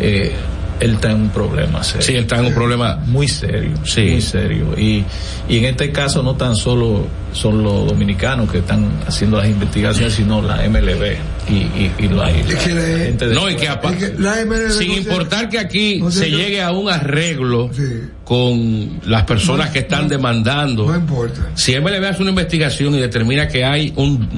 [0.00, 0.34] Eh,
[0.80, 2.02] él está en un problema serio.
[2.02, 4.02] Sí, él está en un problema muy serio, Sí.
[4.12, 4.66] muy serio.
[4.78, 5.04] Y,
[5.48, 10.12] y en este caso no tan solo son los dominicanos que están haciendo las investigaciones,
[10.14, 11.16] sino la MLB
[11.48, 14.88] y, y, y la, y la gente de No, y que que la MLB sin
[14.88, 17.82] no importar que aquí no se- se llegue a un arreglo Sí.
[18.24, 21.50] con las personas que están demandando, No importa.
[21.54, 24.28] si MLB hace una investigación y determina que hay un,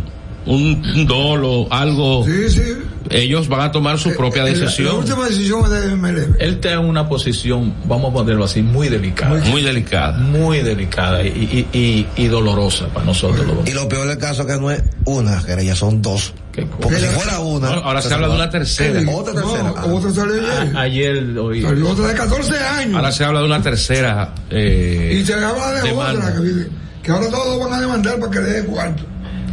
[0.47, 2.63] un, un dolo, algo, Sí, sí.
[3.11, 4.97] Ellos van a tomar su propia Eh, La- La, decisión.
[4.97, 6.37] última decisión es de MLB.
[6.39, 9.41] Él está en una posición, vamos a ponerlo así, muy delicada.
[9.45, 10.19] Muy delicada.
[10.19, 11.29] Muy delicada y,
[11.73, 14.71] y, y, y dolorosa para nosotros los Y lo peor del caso es que no
[14.71, 16.33] es una querella, son dos.
[16.81, 17.69] Porque si fuera una.
[17.69, 19.01] Ahora- ahora se habla de una tercera.
[19.13, 19.63] Otra tercera.
[19.63, 20.77] No, otra salió ayer.
[20.77, 22.95] A- ayer hoy, Salió otra de 14 años.
[22.97, 24.35] Ahora se habla de una tercera.
[24.51, 26.29] eh, y se habla de demanda.
[26.31, 26.67] otra que,
[27.03, 29.03] que ahora todos van a demandar para que le dé cuarto.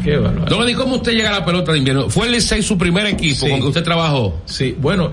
[0.03, 0.15] Qué.
[0.15, 2.09] Don Eddie, ¿cómo usted llega a la pelota de invierno?
[2.09, 3.49] ¿Fue el Licey su primer equipo Sí.
[3.51, 4.41] con que usted trabajó?
[4.45, 5.11] Sí, bueno,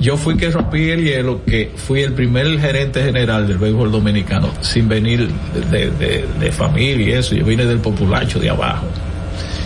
[0.00, 4.50] yo fui que rompí el hielo, que fui el primer gerente general del béisbol dominicano,
[4.60, 5.28] sin venir
[5.70, 7.34] de, de, de familia y eso.
[7.34, 8.86] Yo vine del populacho de abajo.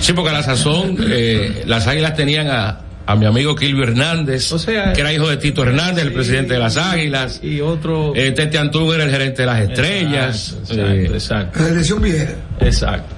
[0.00, 4.52] Sí, porque a la sazón eh, las águilas tenían a, a mi amigo Kilvio Hernández,
[4.52, 7.40] O sea, que era hijo de Tito Hernández, el presidente de las águilas.
[7.42, 8.12] Y otro.
[8.14, 10.56] Eh, Tete Antún era el gerente de las estrellas.
[10.60, 11.58] Exacto, Eh, exacto, exacto.
[11.62, 12.32] La dirección vieja.
[12.60, 13.13] Exacto.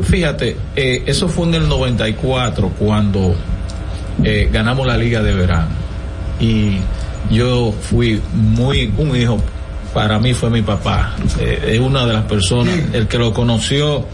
[0.00, 3.34] Fíjate, eh, eso fue en el 94 cuando
[4.22, 5.68] eh, ganamos la liga de verano.
[6.40, 6.78] y
[7.30, 9.38] yo fui muy un hijo
[9.92, 11.16] para mí fue mi papá.
[11.40, 14.06] Eh, es una de las personas el que lo conoció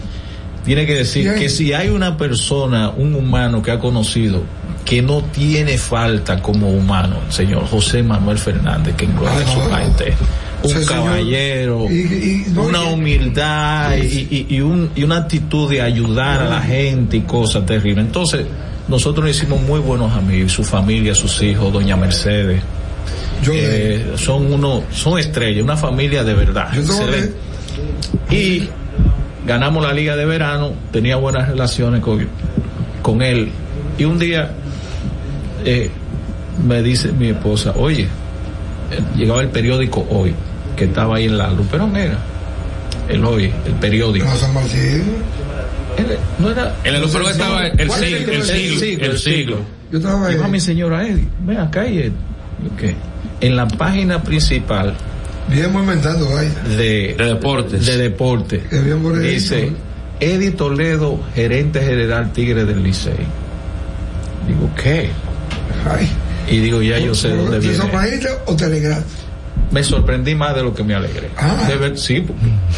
[0.63, 4.43] tiene que decir que si hay una persona un humano que ha conocido
[4.85, 10.13] que no tiene falta como humano señor José Manuel Fernández que engloba en su gente
[10.63, 15.81] un caballero Y- y- no, una humildad y, y- y un- y una actitud de
[15.81, 18.05] ayudar a la gente y cosas terribles.
[18.05, 18.45] Entonces,
[18.87, 22.61] nosotros nos hicimos muy buenos amigos, su familia, sus hijos, doña Mercedes.
[23.51, 26.69] Eh, son uno, son estrellas, una familia de verdad.
[28.29, 28.69] Y
[29.45, 32.25] ganamos la liga de verano, tenía buenas relaciones con,
[33.01, 33.49] con él.
[33.97, 34.49] Y un día
[35.65, 35.89] eh,
[36.65, 38.07] me dice mi esposa, oye, eh,
[39.17, 40.33] llegaba el periódico hoy,
[40.75, 42.17] que estaba ahí en la Luperón era,
[43.09, 44.25] el hoy, el periódico.
[44.25, 45.03] No, San Martín.
[45.97, 49.57] Él- no era En el Luperón estaba el ¿Cuál siglo, el siglo, el siglo.
[49.91, 50.33] Yo estaba ahí.
[50.33, 52.11] Dijo a mi señora Eddie, ven acá y Eddie.
[52.79, 52.95] ¿Qué?
[53.41, 54.93] En la página principal
[55.49, 56.49] Bien inventando, vaya.
[56.77, 57.85] de, De deportes.
[57.85, 59.21] de deporte Que bien bonito.
[59.21, 59.71] dice
[60.21, 63.13] Eddie Toledo, gerente general Tigre del Licey.
[64.47, 65.09] Digo, ¿qué?
[65.89, 66.09] Ay.
[66.49, 67.91] Y digo, ya yo sé dónde ¿De viene.
[67.91, 69.03] Martín o Telegram?
[69.73, 71.29] Me sorprendí más de lo que me alegré.
[71.37, 71.65] Ah.
[71.67, 72.23] De ver- sí,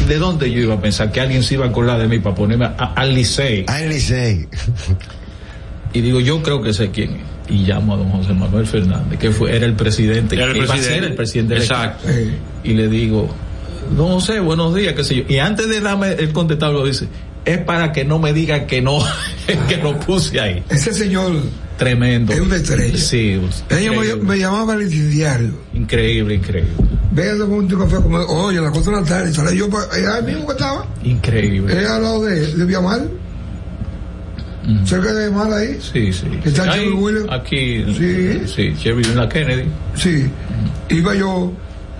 [0.08, 2.34] ¿de dónde yo iba a pensar que alguien se iba a acordar de mí para
[2.34, 3.64] ponerme a- al Licey?
[3.68, 4.48] Al Licey.
[5.92, 7.20] Y digo, yo creo que sé quién es.
[7.48, 10.58] Y llamo a don José Manuel Fernández, que fue, era el presidente, Era el que
[10.58, 11.00] iba a presidente.
[11.00, 12.08] ser el presidente del Exacto.
[12.08, 12.36] equipo.
[12.64, 13.28] Y le digo,
[13.96, 15.22] don José, buenos días, qué sé yo.
[15.28, 17.06] Y antes de darme el contestado, dice,
[17.44, 18.98] es para que no me digan que no,
[19.68, 20.62] que lo puse ahí.
[20.68, 21.32] Ese señor
[21.78, 22.32] Tremendo.
[22.32, 22.96] es una estrella.
[22.98, 25.52] Sí, Ella me, increíble, me llamaba al diario.
[25.74, 26.70] increíble, increble.
[27.12, 29.84] Venga, tomar un café como, oye, a las 4 de la tarde, salí yo para
[29.94, 31.82] allá mismo que estaba, Increíble.
[31.82, 33.00] es al lado de, de Viamar,
[34.84, 35.78] cerca de Viamar ahí.
[35.80, 36.26] Sí, sí.
[36.44, 37.28] ¿Está Jerry Williams?
[37.30, 38.40] Aquí, Sí.
[38.54, 39.64] sí, Jerry en la Kennedy.
[39.94, 40.26] Sí,
[40.90, 41.52] iba yo,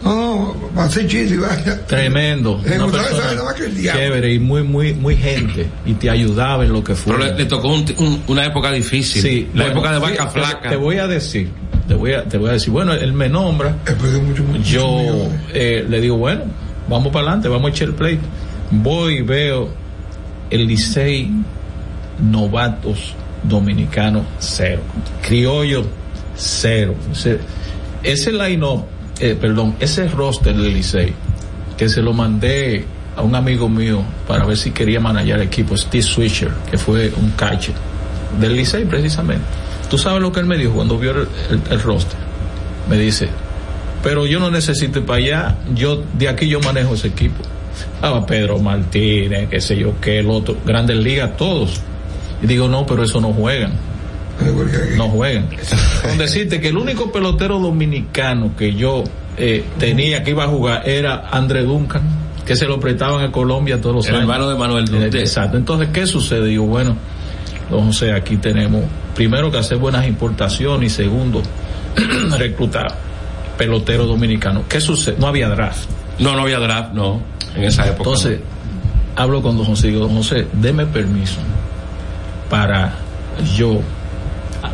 [0.02, 1.84] no, no, para hacer chiste y vaya.
[1.86, 2.56] Tremendo.
[2.56, 4.00] Una persona esa- nada más que el diablo.
[4.02, 5.66] Chévere y muy, muy, muy gente.
[5.84, 7.32] Y te ayudaba en lo que Pero fuera.
[7.32, 9.22] le, le tocó un- un- una época difícil.
[9.22, 10.68] Sí, la bueno, época de vaca te- flaca.
[10.70, 11.50] Te voy a decir,
[11.88, 13.76] te voy a, te voy a decir, bueno, él me nombra,
[14.22, 16.42] mucho, mucho yo eh, le digo, bueno,
[16.88, 18.18] vamos para adelante, vamos a echar el play.
[18.70, 19.70] Voy y veo
[20.50, 21.30] el Licey
[22.20, 24.82] novatos dominicanos cero,
[25.26, 25.84] criollo
[26.36, 26.94] cero.
[27.12, 27.38] Ese,
[28.02, 28.84] ese line-up,
[29.20, 31.12] eh, perdón, ese roster del Licey,
[31.76, 32.84] que se lo mandé
[33.16, 37.12] a un amigo mío para ver si quería manejar el equipo, Steve Swisher, que fue
[37.16, 37.74] un catcher
[38.40, 39.44] del Licey precisamente.
[39.90, 41.28] ¿Tú sabes lo que él me dijo cuando vio el,
[41.70, 42.18] el- roster?
[42.90, 43.28] Me dice,
[44.02, 47.42] pero yo no necesito ir para allá, yo de aquí yo manejo ese equipo.
[47.94, 51.80] Estaba Pedro Martínez, qué sé yo, qué, el otro, Grandes Ligas, todos.
[52.42, 53.72] Y digo, no, pero eso no juegan,
[54.96, 55.48] no juegan.
[56.02, 59.04] Con decirte que el único pelotero dominicano que yo
[59.36, 62.02] eh, tenía que iba a jugar era André Duncan,
[62.44, 64.22] que se lo prestaban a Colombia todos los El años.
[64.22, 65.18] hermano de Manuel Dunte.
[65.20, 65.56] Exacto.
[65.56, 66.46] Entonces, ¿qué sucede?
[66.46, 66.96] Digo, bueno,
[67.70, 68.82] don José, aquí tenemos,
[69.14, 71.42] primero que hacer buenas importaciones y segundo,
[72.38, 72.94] reclutar
[73.58, 74.64] pelotero dominicano.
[74.68, 75.16] ¿Qué sucede?
[75.18, 75.88] No había draft.
[76.18, 77.20] No, no había draft, no.
[77.54, 77.98] En esa época.
[78.10, 78.40] Entonces,
[79.16, 81.38] hablo con don José y digo, don José, deme permiso
[82.50, 82.94] para
[83.56, 83.80] yo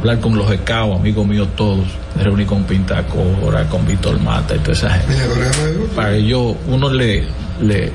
[0.03, 1.87] hablar con los ECAO, amigos míos todos,
[2.17, 5.15] me reuní con Pintacora, con Víctor Mata y toda esa gente.
[5.95, 7.23] Para que yo, uno le,
[7.61, 7.93] le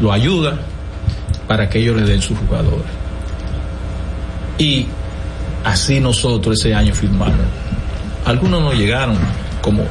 [0.00, 0.58] lo ayuda
[1.46, 2.86] para que ellos le den sus jugadores.
[4.56, 4.86] Y
[5.64, 7.44] así nosotros ese año firmamos.
[8.24, 9.18] Algunos no llegaron,
[9.60, 9.84] como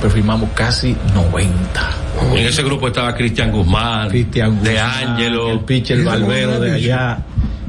[0.00, 1.90] pero firmamos casi 90.
[2.36, 7.18] En ese grupo estaba Cristian Guzmán, Cristian De Ángelo, el pitcher Barbero de allá.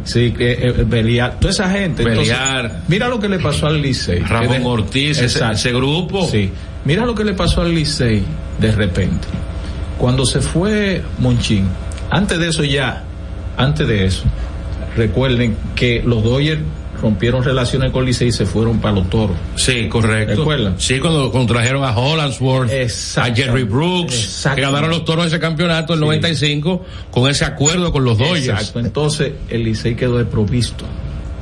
[0.04, 2.04] Sí, que eh, Beliar, toda esa gente.
[2.04, 2.82] Entonces, Beliar.
[2.88, 4.20] mira lo que le pasó al Licey.
[4.20, 6.28] Ramón de- Ortiz, ese, ese grupo.
[6.30, 6.52] Sí.
[6.86, 8.24] Mira lo que le pasó al Licey
[8.60, 9.28] de repente.
[9.98, 11.68] Cuando se fue Monchín,
[12.12, 13.04] antes de eso ya,
[13.56, 14.24] antes de eso,
[14.98, 16.62] recuerden que los Dodgers
[17.04, 19.36] rompieron relaciones con Licey y se fueron para los toros.
[19.58, 20.38] Sí, correcto.
[20.38, 20.76] ¿Recuerdan?
[20.78, 22.72] Sí, cuando, cuando trajeron a Hollandsworth,
[23.18, 27.92] a Jerry Brooks, que ganaron los toros ese campeonato en el 95 con ese acuerdo
[27.92, 28.48] con los Dodgers.
[28.48, 28.80] Exacto.
[28.80, 30.86] Entonces el Licey quedó desprovisto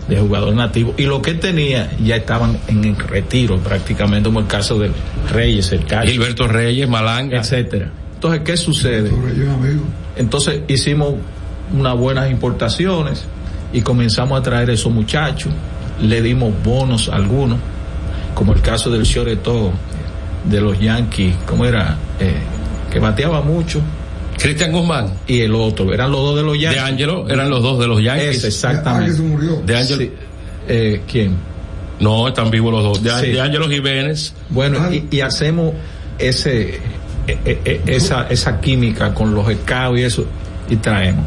[0.10, 4.48] de jugadores nativos y lo que tenía ya estaban en el retiro prácticamente como el
[4.48, 4.90] caso de
[5.32, 6.08] Reyes, el caso.
[6.08, 7.40] Gilberto Reyes, Malanga.
[7.40, 7.92] etcétera.
[8.16, 9.12] Entonces, ¿qué sucede?
[10.18, 11.14] Entonces hicimos
[11.72, 13.26] unas buenas importaciones
[13.74, 15.52] y comenzamos a traer a esos muchachos,
[16.02, 17.60] le dimos bonos a algunos,
[18.34, 19.72] como el caso del Choreto
[20.46, 21.98] de los Yankees, ¿cómo era?
[22.20, 22.34] Eh,
[22.92, 23.82] que bateaba mucho.
[24.38, 25.14] Cristian Guzmán.
[25.28, 26.82] Y el otro, eran los dos de los Yankees.
[26.84, 28.38] De Angelo, eran los dos de los Yankees.
[28.38, 29.22] Ese, exactamente.
[29.22, 29.62] murió.
[29.66, 30.02] De Angelo.
[30.02, 30.12] Sí.
[30.68, 31.36] Eh, ¿Quién?
[32.00, 33.04] No, están vivos los dos.
[33.04, 33.32] De, Sí.
[33.34, 34.34] de Ángelo Jiménez.
[34.50, 35.74] Bueno, y, y hacemos
[36.18, 36.80] ese
[37.28, 40.26] e- e- e- esa, esa química con los escados y eso,
[40.70, 41.24] y traemos.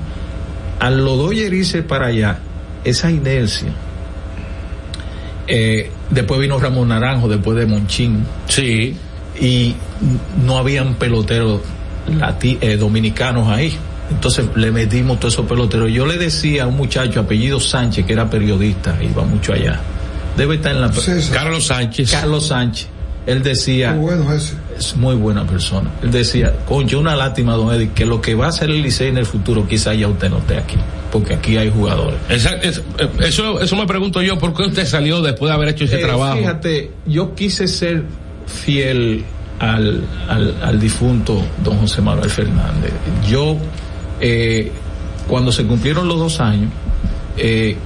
[0.86, 2.38] A los Dodgers irse para allá,
[2.84, 3.68] esa inercia.
[5.46, 8.24] Eh, después vino Ramón Naranjo, después de Monchín.
[8.48, 8.96] Sí.
[9.40, 9.74] Y
[10.44, 11.60] no habían peloteros
[12.08, 13.76] lati- eh, dominicanos ahí.
[14.10, 15.90] Entonces le metimos todos esos peloteros.
[15.90, 19.80] Yo le decía a un muchacho apellido Sánchez, que era periodista, iba mucho allá.
[20.36, 20.90] Debe estar en la...
[21.32, 22.10] Carlos Sánchez.
[22.10, 22.88] Carlos Sánchez.
[23.26, 23.92] Él decía...
[23.92, 24.54] Muy bueno ese.
[24.78, 25.90] Es muy buena persona.
[26.02, 29.08] Él decía, concho, una lástima, don Eddie, que lo que va a ser el Licey
[29.08, 30.76] en el futuro, quizá ya usted no esté aquí.
[31.10, 32.16] Porque aquí hay jugadores.
[32.28, 35.68] Esa- es- eh, eso, eso me pregunto yo, ¿por qué usted salió después de haber
[35.68, 36.36] hecho ese Eh, trabajo?
[36.38, 38.02] Fíjate, yo quise ser
[38.46, 39.24] fiel
[39.58, 42.92] al, al, al difunto don José Manuel Fernández.
[43.28, 43.56] Yo,
[44.20, 44.70] eh,
[45.28, 46.70] cuando se cumplieron los dos años,
[47.38, 47.76] eh,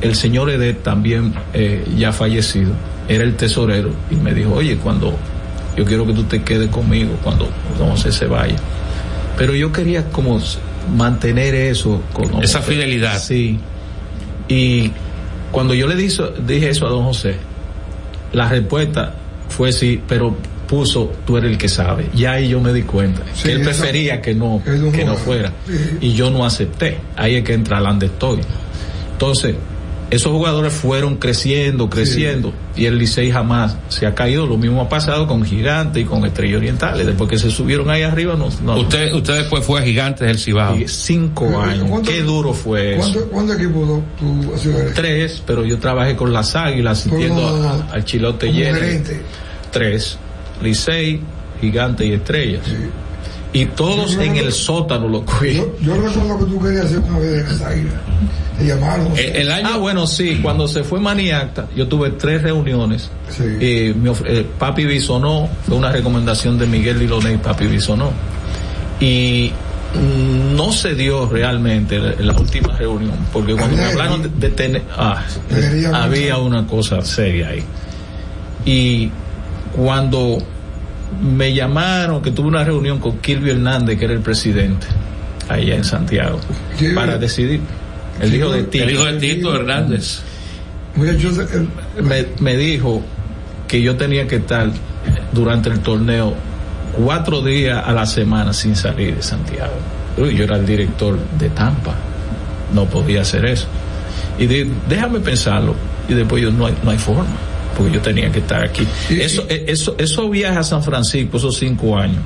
[0.00, 2.72] el señor Edet también eh, ya fallecido,
[3.10, 5.12] era el tesorero y me dijo, oye, cuando
[5.76, 8.54] yo quiero que tú te quedes conmigo, cuando don José se vaya.
[9.36, 10.40] Pero yo quería como
[10.96, 12.00] mantener eso.
[12.12, 13.18] Con Esa fidelidad.
[13.18, 13.58] Sí.
[14.46, 14.92] Y
[15.50, 17.34] cuando yo le dije, dije eso a don José,
[18.32, 19.14] la respuesta
[19.48, 20.36] fue sí, pero
[20.68, 22.06] puso tú eres el que sabe.
[22.14, 25.52] Ya ahí yo me di cuenta Sí, que él prefería que no, que no fuera.
[26.00, 26.98] Y yo no acepté.
[27.16, 28.38] Ahí es que entra donde estoy.
[29.14, 29.56] Entonces,
[30.10, 34.46] esos jugadores fueron creciendo, creciendo, y el Licey jamás se ha caído.
[34.46, 37.06] Lo mismo ha pasado con Gigante y con Estrella Orientales.
[37.06, 38.48] Después que se subieron ahí arriba, no.
[38.62, 40.76] no Usted, usted después fue a Gigantes del Cibao.
[40.76, 41.86] y cinco años.
[41.88, 43.26] ¿Cuánto- Qué duro fue eso.
[43.30, 44.94] ¿Cuántos equipos tú- has?
[44.94, 47.92] Tres, pero yo trabajé con las águilas, Pero asistiendo no, no, a- no.
[47.92, 48.78] al chilote lleno.
[49.70, 50.18] Tres.
[50.62, 51.20] Licey,
[51.60, 52.62] Gigante y Estrellas.
[53.52, 55.54] Y todos Yo en el sótano lo cogí.
[55.54, 57.94] Yo, yo recuerdo que tú querías hacer una vez en águilas.
[58.58, 59.08] Te llamaron.
[59.08, 59.42] no sé.
[59.64, 63.10] Ah, bueno, sí, cuando se fue Maniacta, yo tuve tres reuniones.
[63.40, 68.10] Eh, me of- eh, Papi Bisonó, fue una recomendación de Miguel Liloné y Papi Bisonó.
[69.00, 69.50] Y
[70.54, 74.82] no se dio realmente la, la última reunión, porque cuando me hablaron de, de tener,
[74.96, 75.24] ah,
[75.94, 77.64] había una cosa seria ahí.
[78.64, 79.10] Y
[79.74, 80.38] cuando
[81.22, 84.86] me llamaron, que tuve una reunión con Kirby Hernández, que era el presidente,
[85.48, 86.40] allá en Santiago,
[86.94, 87.60] para decidir.
[88.20, 88.84] El hijo de Tito.
[88.84, 90.20] El hijo de Tito Hernández.
[92.02, 93.02] Me, me dijo
[93.66, 94.70] que yo tenía que estar
[95.32, 96.34] durante el torneo
[96.96, 99.72] cuatro días a la semana sin salir de Santiago.
[100.16, 101.94] Uy, Yo era el director de Tampa,
[102.74, 103.66] no podía hacer eso.
[104.38, 105.74] Y déjame pensarlo.
[106.08, 107.26] Y después yo no hay, no hay forma,
[107.82, 108.86] porque yo tenía que estar aquí.
[109.10, 112.18] Eso, eh, eso, eso viaje a San Francisco, esos cinco años.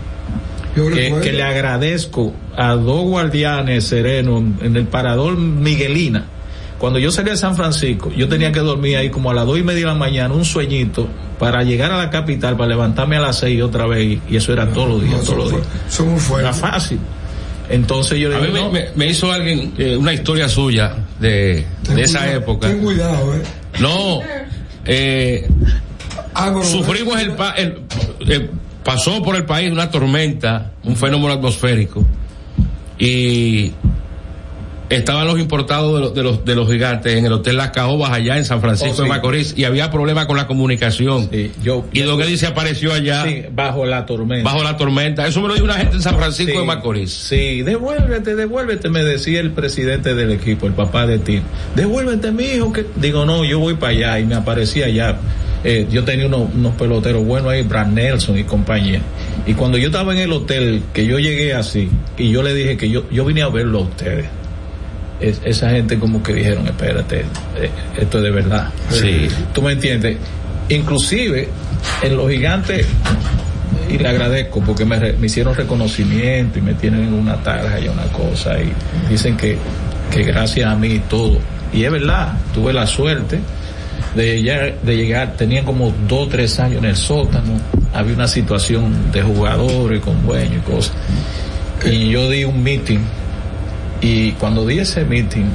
[0.77, 6.27] Yo Que, le agradezco a dos guardianes serenos en el parador Miguelina.
[6.79, 9.59] Cuando yo salí de San Francisco, yo tenía que dormir ahí como a las dos
[9.59, 11.07] y media de la mañana, un sueñito,
[11.39, 14.53] para llegar a la capital, para levantarme a las seis otra vez, y, y eso
[14.53, 15.63] era todos los días, todos los días.
[15.89, 16.59] Son muy fuertes.
[16.59, 16.99] Era fácil.
[17.71, 20.49] Entonces yo le A mí digo, me, no, me- me hizo alguien eh, una historia
[20.49, 22.69] suya de, de esa época.
[22.69, 23.43] Ten cuidado, eh.
[23.81, 24.21] No,
[24.87, 25.49] eh,
[26.65, 27.81] sufrimos el, pa- el-
[28.85, 32.05] pasó por el país una tormenta, un fenómeno atmosférico
[32.99, 33.73] y
[34.97, 38.11] estaban los importados de los, de los, de los gigantes en el hotel Las Caobas
[38.13, 39.03] allá en San Francisco Oh, sí.
[39.03, 41.29] de Macorís y había problemas con la comunicación.
[41.63, 44.51] yo, y Don Eddie se apareció allá sí, bajo la tormenta.
[44.51, 45.27] bajo la tormenta.
[45.27, 46.59] Eso me lo dijo una gente en San Francisco Sí.
[46.59, 47.13] de Macorís.
[47.13, 51.41] Sí, devuélvete, devuélvete, me decía el presidente del equipo, el papá de ti.
[51.75, 52.73] Devuélvete, mi hijo.
[52.73, 52.85] Que...
[52.97, 55.17] Digo, no, yo voy para allá y me aparecía allá.
[55.67, 59.01] Eh, yo tenía unos, unos peloteros buenos ahí, Brad Nelson y compañía.
[59.47, 61.89] Y cuando yo estaba en el hotel, que yo llegué así,
[62.19, 64.27] y yo le dije que yo, yo vine a verlo a ustedes.
[65.29, 67.21] Es- esa gente como que dijeron, espérate,
[67.57, 68.69] eh, esto es de verdad.
[68.91, 69.29] Sí.
[69.53, 70.17] ¿Tú me entiendes?
[70.69, 71.49] Inclusive,
[72.03, 72.87] en los gigantes
[73.91, 77.89] y le agradezco porque me, me hicieron reconocimiento y me tienen en una tarja y
[77.89, 78.73] una cosa y
[79.11, 79.59] dicen que,
[80.11, 81.39] que gracias a mí y todo.
[81.73, 83.39] Y es verdad, tuve la suerte
[84.15, 87.59] de llegar, de llegar, tenían como dos, tres años en el sótano,
[87.93, 90.95] había una situación de jugadores con dueños y cosas.
[91.85, 93.01] Y yo di un meeting
[94.05, 95.47] y cuando di ese meeting,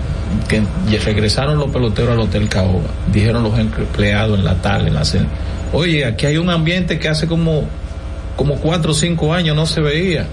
[0.47, 0.63] que
[1.05, 5.27] regresaron los peloteros al Hotel Caoba, dijeron los empleados en la tarde, en la cena,
[5.71, 7.65] oye, aquí hay un ambiente que hace como,
[8.35, 10.25] como cuatro o cinco años no se veía.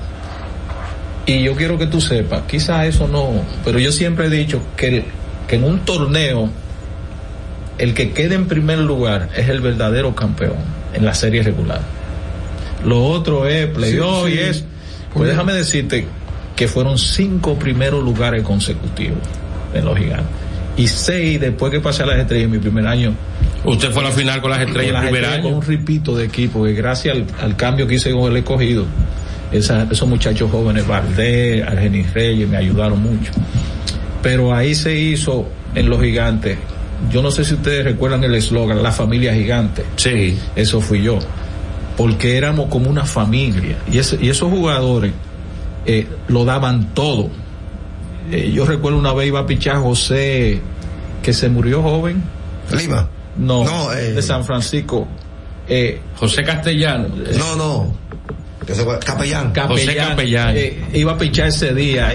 [1.26, 3.32] Y yo quiero que tú sepas, quizás eso no,
[3.66, 5.04] pero yo siempre he dicho que,
[5.46, 6.48] que en un torneo,
[7.76, 10.56] el que quede en primer lugar es el verdadero campeón
[10.94, 11.82] en la serie regular.
[12.82, 14.38] Lo otro es playoff Sí, sí.
[14.38, 14.64] y es.
[15.12, 16.06] Pues déjame decirte
[16.57, 19.18] que fueron cinco primeros lugares consecutivos
[19.74, 20.26] en los gigantes.
[20.78, 23.14] y seis después que pasé a las estrellas en mi primer año.
[23.64, 25.42] Usted fue a la final con las estrellas Con el primer estrellas, año.
[25.44, 28.84] Con un ripito de equipo, que gracias al, al cambio que hice con el escogido,
[29.52, 33.32] esa- esos muchachos jóvenes, Valdés, Argenis Reyes, me ayudaron mucho.
[34.22, 36.59] Pero ahí se hizo en Los Gigantes.
[37.11, 39.82] Yo no sé si ustedes recuerdan el eslogan, la familia gigante.
[39.96, 40.38] Sí.
[40.57, 41.18] Eso fui yo.
[41.96, 43.76] Porque éramos como una familia.
[43.90, 45.12] Y, ese- y esos jugadores
[45.87, 47.28] eh, lo daban todo.
[48.30, 50.61] Eh, yo recuerdo una vez iba a pichar José,
[51.22, 52.22] que se murió joven.
[52.76, 53.09] Lima.
[53.39, 54.12] No, No, eh.
[54.14, 55.07] de San Francisco.
[55.68, 57.09] Eh, José Castellano.
[57.39, 57.95] No, no.
[58.66, 59.53] Fue- Capellán.
[59.55, 60.55] José Capellán.
[60.57, 62.12] eh, iba a pichar ese día.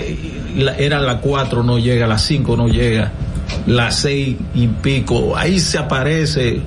[0.58, 3.10] la- Era las 4, no llega, las 5 no llega,
[3.68, 5.38] las 6 y pico.
[5.38, 6.60] Ahí se aparece.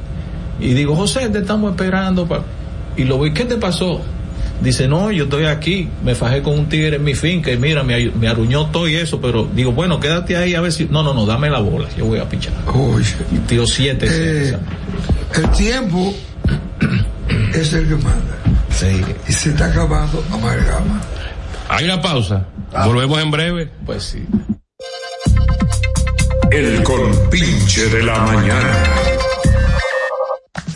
[0.59, 2.27] Y digo, José, te estamos esperando.
[2.27, 2.43] pa-".
[2.97, 4.01] Y lo voy, ¿qué te pasó?
[4.61, 7.83] Dice, no, yo estoy aquí, me fajé con un tigre en mi finca y mira,
[7.83, 10.87] me, me aruñó todo y eso, pero digo, bueno, quédate ahí a ver si...
[10.87, 12.55] No, no, no, dame la bola, yo voy a pichar.
[13.33, 14.07] Y tiro 7.
[14.09, 14.57] Eh,
[15.35, 16.15] el tiempo
[17.55, 18.35] es el que manda.
[19.29, 21.01] Y se está acabando amalgama.
[21.69, 22.45] Hay una pausa.
[22.85, 23.71] Volvemos en breve.
[23.87, 24.27] Pues sí.
[26.51, 29.14] El compinche de la mañana.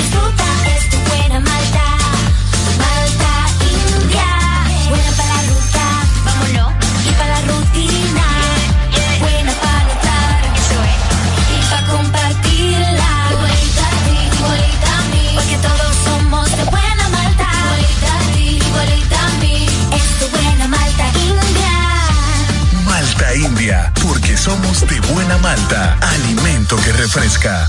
[0.00, 0.56] Disfrutan.
[0.76, 1.86] Es tu buena malta,
[2.82, 4.30] malta india.
[4.88, 5.84] Buena para la ruta,
[6.24, 6.70] vámonos,
[7.08, 8.26] y para la rutina.
[9.20, 10.78] Buena para es.
[11.54, 15.26] Y para compartirla, igualita a ti, igualita a mí.
[15.36, 19.56] Porque todos somos de buena malta, igualita a ti, igualita a mí.
[19.98, 21.74] Es tu buena malta india.
[22.84, 27.68] Malta India, porque somos de buena malta, alimento que refresca.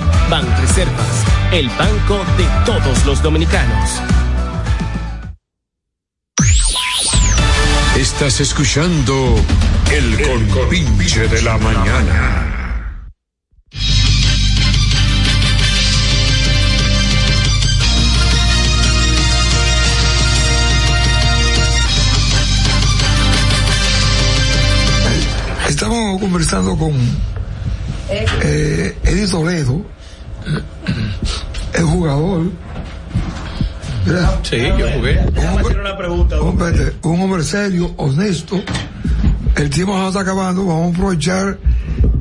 [0.31, 4.01] Banreservas, el banco de todos los dominicanos.
[7.97, 9.35] Estás escuchando
[9.91, 12.87] El compinche de la mañana.
[25.67, 26.93] Estamos conversando con
[28.09, 29.85] eh, Eddie Toledo,
[31.73, 32.51] el jugador.
[34.05, 34.39] ¿verdad?
[34.43, 35.19] Sí, yo jugué.
[35.79, 36.41] una pregunta.
[36.41, 38.61] Un, espérate, un hombre serio, honesto.
[39.55, 41.57] El tiempo nos está acabando, vamos a aprovechar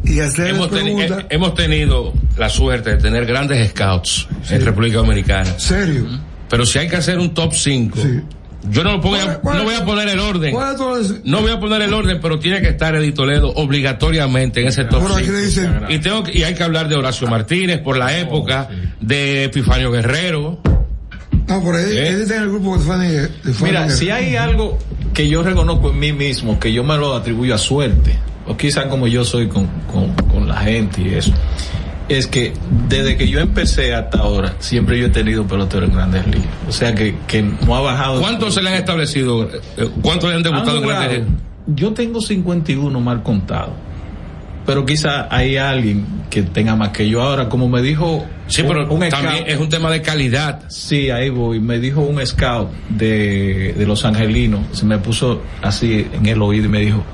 [0.04, 1.18] y hacer Hemos, teni- preguntas.
[1.20, 5.58] eh, hemos tenido la suerte de tener grandes scouts en República Dominicana.
[5.58, 6.06] ¿Serio?
[6.48, 7.98] Pero si hay que hacer un top 5,
[8.68, 10.54] yo no, lo pongo no voy a poner el orden.
[11.24, 14.84] No voy a poner el orden, pero tiene que estar Eddie Toledo obligatoriamente en ese
[14.84, 15.32] top Por aquí 5.
[15.36, 18.68] le dicen- Y, tengo que- y hay que hablar de Horacio Martínez por la época,
[19.00, 20.60] de Epifanio Guerrero.
[21.48, 22.08] No, por ahí, ¿Eh?
[22.10, 23.08] Eddie está en el grupo de Fanny.
[23.08, 23.96] de Fanny Mira, Guerrero.
[23.98, 24.78] si hay algo
[25.14, 28.86] que yo reconozco en mí mismo, que yo me lo atribuyo a suerte, o quizás
[28.86, 31.32] como yo soy con, con, con la gente y eso,
[32.10, 32.52] es que
[32.88, 36.48] desde que yo empecé hasta ahora, siempre yo he tenido pelotero en grandes ligas.
[36.68, 38.20] O sea que, que no ha bajado.
[38.20, 39.44] ¿Cuántos se le han establecido?
[39.76, 41.18] eh, ¿Cuántos le han debutado Han en Grandes.
[41.20, 41.28] Ligas?
[41.68, 43.74] Yo tengo 51 mal contado.
[44.66, 48.86] pero quizá hay alguien que tenga más que yo ahora, como me dijo Sí, pero
[49.08, 50.62] también es un tema de calidad.
[50.68, 51.60] Sí, ahí voy.
[51.60, 56.66] Me dijo un scout de, de Los Angelinos, se me puso así en el oído
[56.66, 57.04] y me dijo,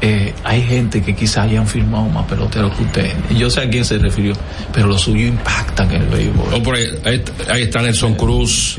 [0.00, 3.12] eh, hay gente que quizás hayan firmado más peloteros que usted.
[3.30, 4.34] Y yo sé a quién se refirió,
[4.72, 6.74] pero lo suyo impactan en el béisbol.
[6.74, 8.78] Ahí, ahí, ahí está Nelson Cruz,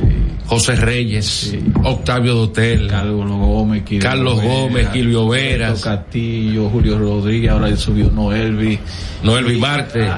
[0.49, 4.89] José Reyes, Octavio Dotel, Carlos Gómez, Quilio Carlos Gómez,
[5.29, 8.79] Veras, Castillo, Julio Rodríguez, ahora subió Noelvi.
[9.21, 10.09] Noelvi Marte.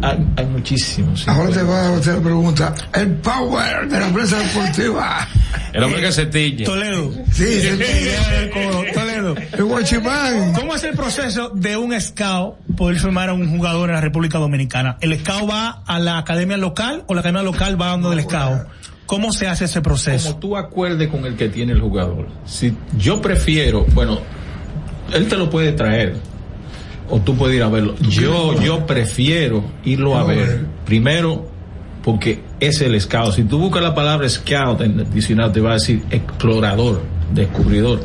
[0.00, 1.20] Hay, hay muchísimos.
[1.20, 1.26] sí.
[1.28, 2.74] Ahora te va a hacer la pregunta.
[2.94, 5.28] El power de la prensa deportiva.
[5.74, 6.64] El hombre que se tiñe.
[6.64, 7.12] Toledo.
[7.30, 8.50] Sí, se
[8.94, 9.34] Toledo.
[9.52, 10.54] El guachimán.
[10.54, 14.38] ¿Cómo es el proceso de un scout poder firmar a un jugador en la República
[14.38, 14.96] Dominicana?
[15.02, 18.22] ¿El scout va a la academia local o la academia local va a donde el
[18.22, 18.66] scout?
[19.08, 20.28] ¿Cómo se hace ese proceso?
[20.28, 22.28] Como tú acuerdes con el que tiene el jugador.
[22.44, 24.18] Si yo prefiero, bueno,
[25.14, 26.16] él te lo puede traer
[27.08, 27.94] o tú puedes ir a verlo.
[28.00, 30.66] Yo yo prefiero irlo a ver.
[30.84, 31.48] Primero
[32.04, 33.32] porque es el scout.
[33.34, 37.00] Si tú buscas la palabra scout en el diccionario te va a decir explorador,
[37.32, 38.00] descubridor.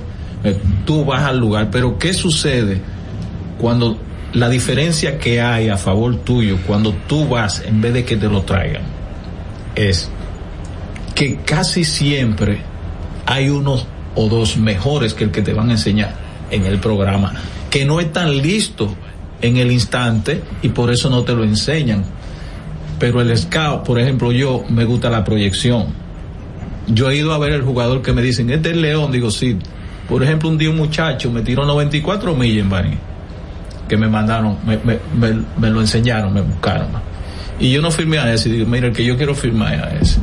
[0.46, 2.80] Eh, Tú vas al lugar, pero ¿qué sucede
[3.60, 3.98] cuando
[4.32, 8.30] la diferencia que hay a favor tuyo cuando tú vas en vez de que te
[8.30, 8.84] lo traigan
[9.76, 10.10] es
[11.16, 12.60] que casi siempre
[13.26, 16.14] hay unos o dos mejores que el que te van a enseñar
[16.52, 17.34] en el programa,
[17.70, 18.92] que no están listos
[19.42, 22.04] en el instante y por eso no te lo enseñan.
[23.00, 25.88] Pero el scout, por ejemplo, yo me gusta la proyección.
[26.88, 29.58] Yo he ido a ver el jugador que me dicen, este es León, digo, sí.
[30.08, 32.98] Por ejemplo, un día un muchacho me tiró 94 millas en Baní,
[33.88, 34.78] que me mandaron, me,
[35.58, 36.88] me, lo enseñaron, me buscaron.
[37.60, 39.96] Y yo no firmé a ese, digo, mira, el que yo quiero firmar es a
[39.96, 40.20] ese.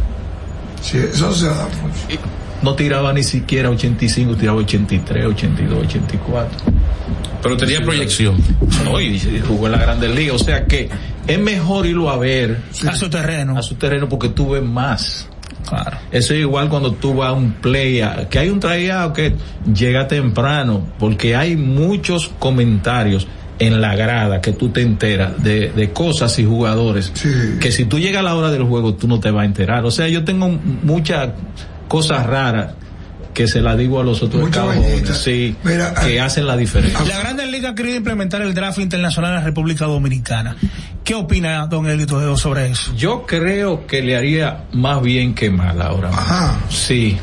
[0.83, 2.21] Sí, eso se da mucho.
[2.63, 6.49] No tiraba ni siquiera 85, tiraba 83, 82, 84.
[7.43, 8.37] Pero tenía proyección.
[8.85, 10.43] No, y jugó en la Grandes Ligas.
[10.43, 10.91] O sea que
[11.27, 12.61] es mejor irlo a ver.
[12.87, 13.57] A su terreno.
[13.57, 15.27] A su terreno porque tú ves más.
[15.67, 15.99] Claro.
[16.11, 19.35] Eso es igual cuando tú vas a un play, que hay un tryout que
[19.73, 23.29] llega temprano, porque hay muchos comentarios
[23.61, 27.13] en la grada que tú te enteras de, de cosas y jugadores
[27.61, 29.85] que si tú llegas a la hora del juego tú no te vas a enterar.
[29.85, 31.31] O sea, yo tengo muchas
[31.87, 32.73] cosas raras
[33.35, 37.05] que se las digo a los otros jóvenes, sí, Mira, que hacen la diferencia.
[37.05, 40.57] La Grandes Ligas ha querido implementar el draft internacional en la República Dominicana.
[41.05, 42.93] ¿Qué opina don Elito sobre eso?
[42.97, 46.59] Yo creo que le haría más bien que mal ahora mismo.
[46.71, 47.19] Sí.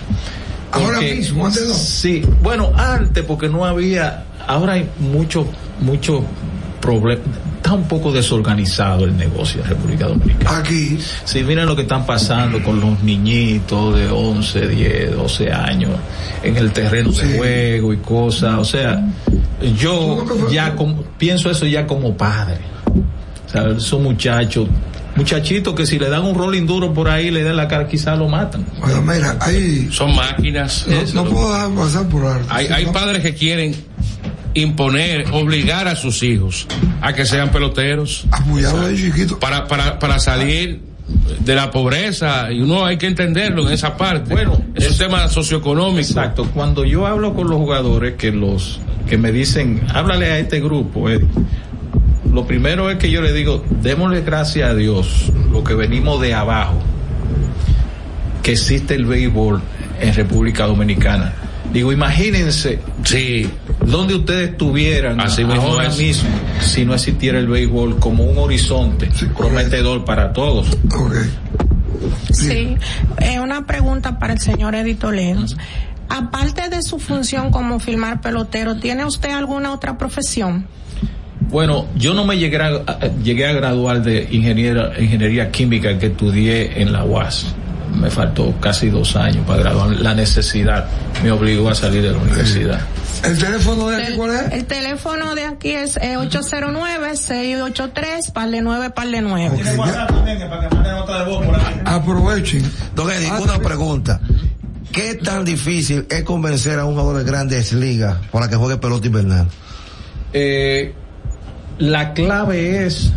[0.71, 1.73] Ahora mismo, antes no.
[1.73, 5.47] Sí, bueno, antes porque no había, ahora hay mucho,
[5.79, 6.23] mucho
[6.81, 7.21] problema,
[7.57, 10.57] está un poco desorganizado el negocio en República Dominicana.
[10.59, 10.97] Aquí.
[11.25, 15.91] Sí, miren lo que están pasando con los niñitos de 11, 10, 12 años
[16.43, 19.03] en el terreno de juego y cosas, o sea,
[19.77, 22.57] yo ya como- pienso eso ya como padre.
[23.47, 24.67] O sea, esos muchachos,
[25.15, 28.17] muchachitos que si le dan un rolling duro por ahí, le dan la cara, quizás
[28.19, 28.65] lo matan.
[28.79, 29.89] Bueno, mira, hay.
[29.91, 30.85] Son máquinas.
[31.13, 32.45] No, no puedo dejar pasar por alto.
[32.49, 33.73] Hay, hay padres que quieren
[34.57, 36.67] imponer, obligar a sus hijos
[37.01, 38.25] a que sean peloteros.
[38.95, 39.39] Chiquito.
[39.39, 40.81] Para, para, para salir
[41.39, 44.33] de la pobreza y uno hay que entenderlo en esa parte.
[44.33, 45.99] Bueno, es un tema socioeconómico.
[45.99, 46.45] Exacto.
[46.53, 51.09] Cuando yo hablo con los jugadores que los que me dicen, háblale a este grupo,
[51.09, 51.27] Eddie",
[52.33, 56.33] lo primero es que yo le digo, démosle gracias a Dios, lo que venimos de
[56.33, 56.77] abajo,
[58.43, 59.61] que existe el béisbol
[60.01, 61.33] en República Dominicana.
[61.73, 63.49] Digo, imagínense sí.
[63.85, 65.97] donde ustedes estuvieran Así mismo ahora es.
[65.97, 66.29] mismo
[66.61, 70.67] si no existiera el béisbol como un horizonte prometedor para todos.
[72.31, 72.77] Sí,
[73.19, 75.43] eh, una pregunta para el señor Eddie Toledo.
[76.09, 80.65] Aparte de su función como filmar pelotero, ¿tiene usted alguna otra profesión?
[81.49, 86.07] Bueno, yo no me llegué a, a- llegué a graduar de ingeniera, ingeniería química que
[86.07, 87.53] estudié en la UAS.
[87.99, 89.91] Me faltó casi dos años para graduar.
[89.91, 90.85] La necesidad
[91.23, 92.79] me obligó a salir de la universidad.
[93.23, 94.51] ¿El teléfono de aquí cuál es?
[94.53, 99.61] El teléfono de aquí es eh, 809-683, par de 9, par de 9.
[101.85, 102.63] Aprovechen.
[102.95, 104.19] Don Eddie, una pregunta.
[104.91, 109.07] ¿Qué tan difícil es convencer a un jugador de grandes ligas para que juegue pelota
[109.07, 109.47] invernal?
[110.33, 110.93] Eh,
[111.79, 113.11] la clave es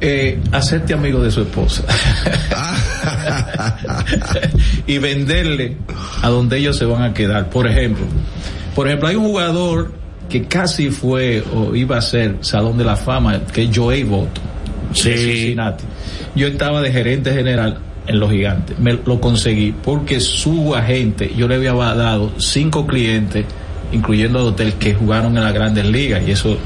[0.00, 1.82] eh, hacerte amigo de su esposa
[4.86, 5.76] y venderle
[6.22, 7.50] a donde ellos se van a quedar.
[7.50, 8.04] Por ejemplo,
[8.74, 9.92] por ejemplo, hay un jugador
[10.28, 14.40] que casi fue o iba a ser Salón de la Fama, que es Joey Boto.
[14.92, 15.10] Sí.
[15.10, 15.84] de Cincinnati.
[16.34, 18.78] Yo estaba de gerente general en los gigantes.
[18.78, 23.44] Me lo conseguí porque su agente, yo le había dado cinco clientes,
[23.92, 26.56] incluyendo el hotel, que jugaron en las grandes ligas y eso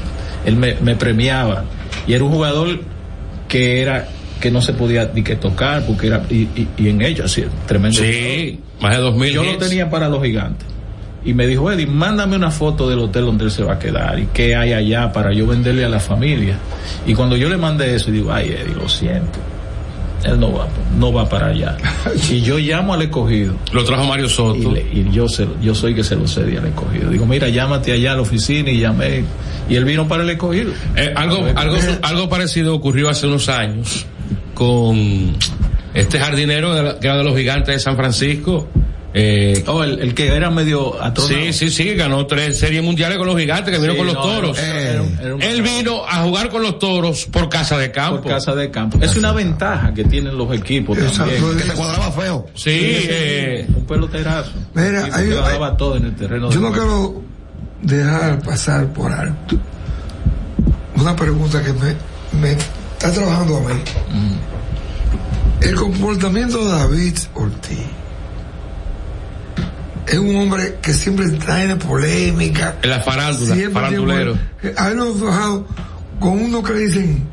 [0.45, 1.65] él me, me premiaba.
[2.07, 2.79] Y era un jugador
[3.53, 4.07] que era
[4.41, 7.45] que no se podía ni que tocar porque era y, y, y en ellos así
[7.67, 7.99] tremendo.
[7.99, 9.59] Sí, más de 2000 yo lo hits.
[9.59, 10.67] tenía para los gigantes.
[11.23, 14.17] Y me dijo Eddie mándame una foto del hotel donde él se va a quedar
[14.17, 16.57] y qué hay allá para yo venderle a la familia
[17.05, 19.37] y cuando yo le mandé eso digo ay Eddie lo siento
[20.23, 20.67] él no va
[20.97, 21.77] no va para allá.
[22.29, 23.55] Y yo llamo al escogido.
[23.71, 24.57] Lo trajo Mario Soto.
[24.57, 27.09] y, le- y yo se, yo soy que se lo cedí al escogido.
[27.09, 29.23] Digo mira llámate allá a la oficina y llamé
[29.69, 30.71] y él vino para el escogido.
[30.95, 34.05] Eh, algo, algo, algo parecido ocurrió hace unos años
[34.53, 35.33] con
[35.93, 38.67] este jardinero de la- que era de los gigantes de San Francisco.
[39.15, 41.35] Eh, oh, el, el que era medio atronado.
[41.45, 44.15] Sí, sí, sí, ganó tres series mundiales con los gigantes que vino Sí, con los
[44.15, 44.57] no, toros.
[44.57, 47.91] era- era un- era un- Él vino a jugar con los toros por casa de
[47.91, 48.21] campo.
[48.21, 51.43] por casa de campo es una ventaja que tienen los equipos también.
[51.57, 52.47] Que te cuadraba feo.
[52.55, 56.59] Sí, eh, un peloterazo Mira, Sí, hay- porque lo daba todo en el terreno Yo
[56.59, 57.21] no quiero
[57.83, 59.57] dejar pasar por alto
[60.95, 61.93] una pregunta que me,
[62.41, 63.79] me está trabajando a mí.
[65.61, 67.79] El comportamiento de David Ortiz
[70.07, 72.75] es un hombre que siempre trae polémica.
[72.81, 74.37] en la farándula, Siempre farandulero.
[74.61, 75.67] tiene- A él lo he trabajado
[76.19, 77.27] con uno que le dicen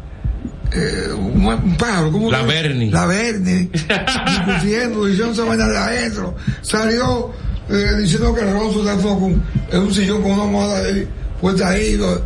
[0.72, 2.90] eh, un, un pájaro, ¿cómo La Berni.
[2.90, 6.36] La Berni, discutiendo, diciendo esa vaina de adentro.
[6.62, 7.32] Salió
[7.68, 9.42] eh, diciendo que el está todo con,
[9.72, 11.08] en un sillón con una almohada ahí,
[11.40, 12.22] puesta ahí, lo-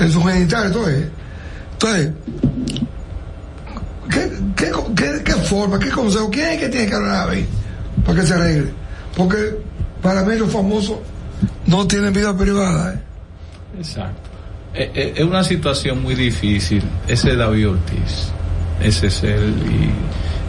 [0.00, 1.04] en su genital, entonces.
[1.72, 2.10] Entonces,
[4.10, 7.44] ¿qué, qué, qué, qué forma, qué consejo, quién es que tiene que hablar a David
[8.04, 8.70] para que se arregle?
[9.16, 9.56] Porque
[10.02, 10.98] para mí los famosos
[11.66, 12.94] no tienen vida privada.
[12.94, 12.98] ¿eh?
[13.78, 14.28] Exacto.
[14.74, 16.82] Eh, eh, Es una situación muy difícil.
[17.06, 18.28] Ese es David Ortiz.
[18.82, 19.54] Ese es él.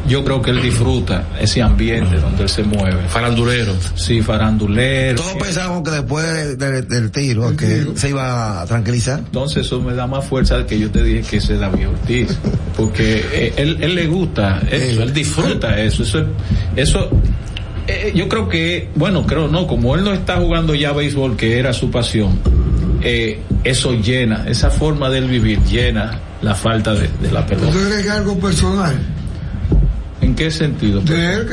[0.06, 3.08] Y yo creo que él disfruta ese ambiente donde él se mueve.
[3.10, 3.74] Farandulero.
[3.96, 5.22] Sí, farandulero.
[5.22, 9.20] Todos pensábamos que después de- del tiro, que se iba a tranquilizar.
[9.20, 11.90] Entonces eso me da más fuerza de que yo te dije que ese es David
[11.90, 12.38] Ortiz.
[12.78, 16.04] Porque él, él le gusta eso, él disfruta eso.
[16.04, 16.24] Eso,
[16.78, 17.10] eso
[17.90, 21.60] eh, yo creo que, bueno, creo no, como él no está jugando ya béisbol, que
[21.60, 22.40] era su pasión,
[23.02, 27.72] eh, eso llena, esa forma de él vivir llena la falta de, de la pelota.
[27.72, 28.96] ¿Tú crees que es algo personal?
[30.22, 31.02] ¿En qué sentido?
[31.02, 31.48] De él,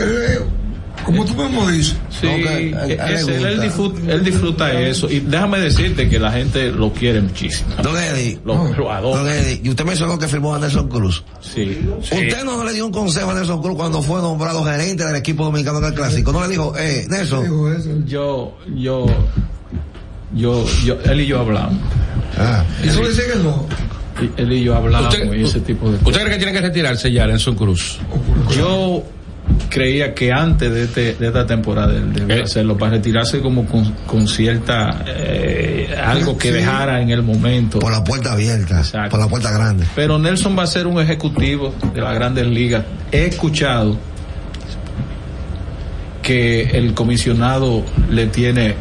[1.07, 1.97] como tú mismo dices.
[2.21, 3.63] Sí, a- a él le es- él, él gusta.
[3.63, 5.11] disfruta, él disfruta eso.
[5.11, 7.71] Y déjame decirte que la gente lo quiere muchísimo.
[7.83, 9.21] Don Eddie, Lo, lo adora.
[9.23, 11.23] Don Eddie, y usted mencionó que firmó a Nelson Cruz.
[11.41, 11.79] Sí.
[11.99, 15.45] ¿Usted no le dio un consejo a Nelson Cruz cuando fue nombrado gerente del equipo
[15.45, 16.33] dominicano del Clásico?
[16.33, 17.45] ¿No le dijo, eh, Nelson?
[17.45, 17.89] Dijo eso.
[18.07, 19.07] yo, yo,
[20.35, 21.79] yo, yo, él y yo hablamos.
[22.39, 23.67] Ah, Y tú dices que no.
[24.39, 26.23] Él y yo hablamos Usted- y ese tipo de ¿Usted cosas.
[26.23, 27.99] cree que tiene que retirarse ya, Nelson Cruz?
[28.57, 29.03] Yo
[29.69, 32.43] creía que antes de, este, de esta temporada debía Eh.
[32.43, 36.55] hacerlo para retirarse como con, con cierta eh, algo que Sí.
[36.55, 37.79] dejara en el momento.
[37.79, 39.11] por la puerta abierta, Exacto.
[39.11, 39.85] por la puerta grande.
[39.95, 42.85] Pero Nelson va a ser un ejecutivo de las grandes ligas.
[43.13, 43.97] He escuchado
[46.23, 48.75] que el comisionado le tiene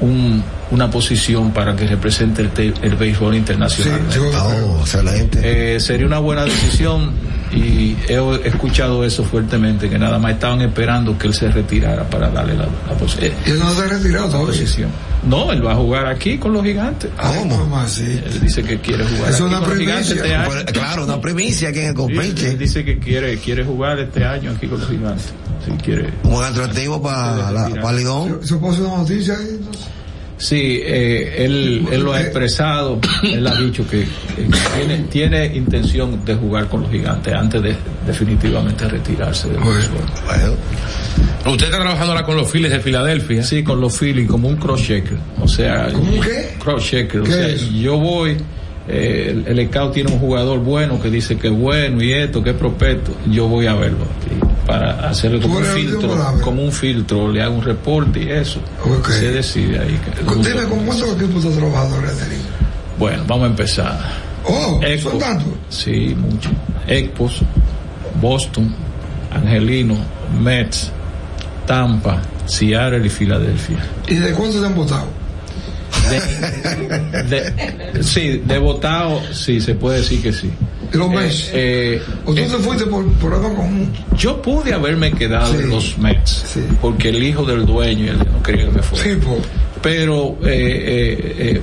[0.00, 0.42] un,
[0.72, 4.00] una posición para que represente el, te- el béisbol Sí, internacional.
[4.14, 5.76] yo, Oh, excelente.
[5.76, 7.12] Eh, sería una buena decisión
[7.52, 12.30] y he escuchado eso fuertemente, que nada más estaban esperando que él se retirara para
[12.30, 14.46] darle la, la pos- eh, y él no se ha retirado todavía.
[14.52, 14.90] posición.
[15.26, 17.10] No, él va a jugar aquí con los gigantes.
[17.46, 18.04] Mamá, sí.
[18.24, 20.24] Él dice que quiere jugar Es aquí una con los gigantes primicia.
[20.24, 20.48] este año.
[20.50, 22.48] Pues, claro, una primicia aquí en el Sí, compinche.
[22.50, 25.26] él dice que quiere, quiere jugar este año aquí con los gigantes.
[25.64, 26.08] Sí, quiere.
[26.22, 28.40] Un atractivo para la para Lidón.
[28.42, 29.48] ¿Se puso una noticia ahí?
[29.58, 29.86] entonces?
[30.40, 36.24] Sí, eh, él, él lo ha expresado, él ha dicho que, que tiene, tiene intención
[36.24, 37.76] de jugar con los gigantes antes de
[38.06, 40.54] definitivamente retirarse del Bueno.
[41.44, 43.42] Usted está trabajando ahora con los Phillies de Filadelfia.
[43.42, 45.18] Sí, con los Phillies como un cross checker.
[45.42, 46.54] O sea, ¿Cómo un qué?
[46.58, 47.20] cross checker.
[47.20, 47.70] O ¿Qué sea, es?
[47.72, 48.36] yo voy,
[48.88, 52.42] eh, el, el scout tiene un jugador bueno que dice que es bueno y esto,
[52.42, 53.12] que es prospecto.
[53.30, 54.34] Yo voy a verlo aquí
[54.70, 58.60] para hacerle como un filtro, como un filtro, le hago un reporte y eso.
[59.08, 59.98] Se decide ahí.
[60.44, 61.96] Dime, ¿con cuántos equipos has trabajado?
[62.96, 63.98] Bueno, vamos a empezar.
[64.44, 65.10] Oh, Expo.
[65.10, 65.48] son tantos.
[65.70, 66.50] Sí, mucho.
[66.86, 67.40] Expos,
[68.20, 68.72] Boston,
[69.32, 69.96] Angelino,
[70.40, 70.92] Mets,
[71.66, 73.78] Tampa, Seattle y Filadelfia.
[74.06, 75.06] ¿Y de cuántos han votado?
[77.28, 77.50] De,
[77.92, 80.48] de- sí, de votado, sí, se puede decir que sí.
[80.92, 81.50] ¿Y los Mets?
[81.52, 83.90] Eh, ¿O tú eh, te fuiste por problema común?
[84.16, 85.60] yo pude haberme quedado Sí.
[85.62, 86.60] en los Mets, Sí.
[86.80, 89.04] porque el hijo del dueño él no quería que me fuera.
[89.04, 89.18] Sí.
[89.82, 91.60] Pero eh, eh, eh,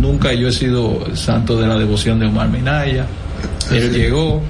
[0.00, 3.06] nunca yo he sido santo de la devoción de Omar Minaya.
[3.70, 3.98] Él Sí.
[4.00, 4.42] llegó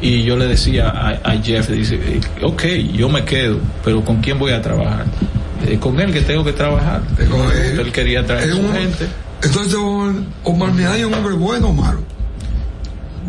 [0.00, 1.98] y yo le decía a, a Jeff, dice,
[2.42, 5.04] ok, yo me quedo, pero ¿con quién voy a trabajar?
[5.66, 7.00] Eh, con él que tengo que trabajar.
[7.18, 7.80] Él.
[7.80, 9.06] Él quería traer su gente.
[9.42, 9.74] Entonces,
[10.44, 12.00] Omar Minaya es un hombre bueno o malo.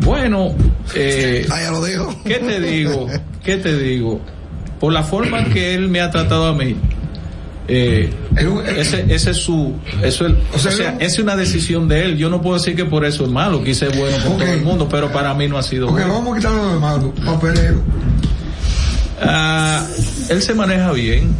[0.00, 0.54] Bueno,
[0.94, 2.14] eh, Ah, ya lo dijo.
[2.24, 3.06] ¿qué te digo?
[3.42, 4.20] ¿Qué te digo?
[4.80, 6.76] Por la forma que él me ha tratado a mí,
[7.68, 8.10] eh,
[8.76, 9.72] ese, ese es su,
[10.02, 12.16] eso es, o sea, es una decisión de él.
[12.18, 14.62] Yo no puedo decir que por eso es malo, quise es bueno con todo el
[14.62, 16.12] mundo, pero para mí no ha sido Ok, bueno.
[16.14, 17.80] vamos a quitarlo de malo, papelero.
[19.20, 19.84] Ah,
[20.28, 21.34] él se maneja bien.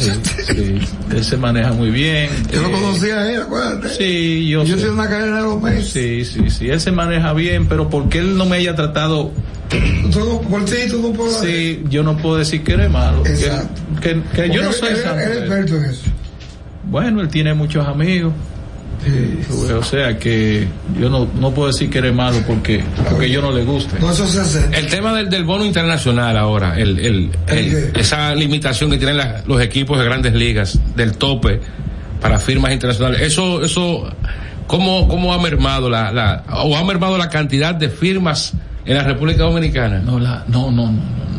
[0.00, 0.10] Sí,
[0.46, 0.78] sí,
[1.14, 2.30] él se maneja muy bien.
[2.52, 3.88] Yo lo Eh, conocía a él, acuérdate.
[3.90, 5.82] Sí, yo, Yo soy una cadena de.
[5.82, 9.30] Sí, sí, sí, él se maneja bien, pero porque él no me haya tratado
[10.12, 11.36] Todo por ti, tú no puedes.
[11.36, 13.22] Sí, yo no puedo decir que eres malo.
[13.22, 13.32] Que,
[14.00, 15.20] que- que yo no soy él- él- santo.
[15.22, 16.02] él es experto en eso.
[16.84, 18.32] Bueno, él tiene muchos amigos.
[19.78, 20.66] O sea que
[21.00, 23.98] yo no, no puedo decir que eres malo porque, porque yo no le guste.
[24.00, 24.64] No, eso se hace.
[24.78, 29.42] El tema del, del bono internacional ahora, el, el, el- esa limitación que tienen la-
[29.46, 31.60] los equipos de grandes ligas del tope
[32.20, 34.12] para firmas internacionales, eso, eso,
[34.66, 38.52] ¿cómo, cómo ha mermado la, la, o ha mermado la cantidad de firmas
[38.84, 40.00] en la República Dominicana?
[40.00, 41.29] No, la, no, no, no, no.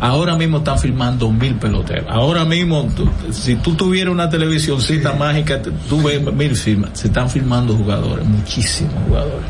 [0.00, 2.06] Ahora mismo están filmando mil peloteros.
[2.08, 6.90] Ahora mismo, tú- si tú tuvieras una televisioncita mágica, tú ves mil firmas.
[6.94, 9.46] Se están filmando jugadores, muchísimos jugadores.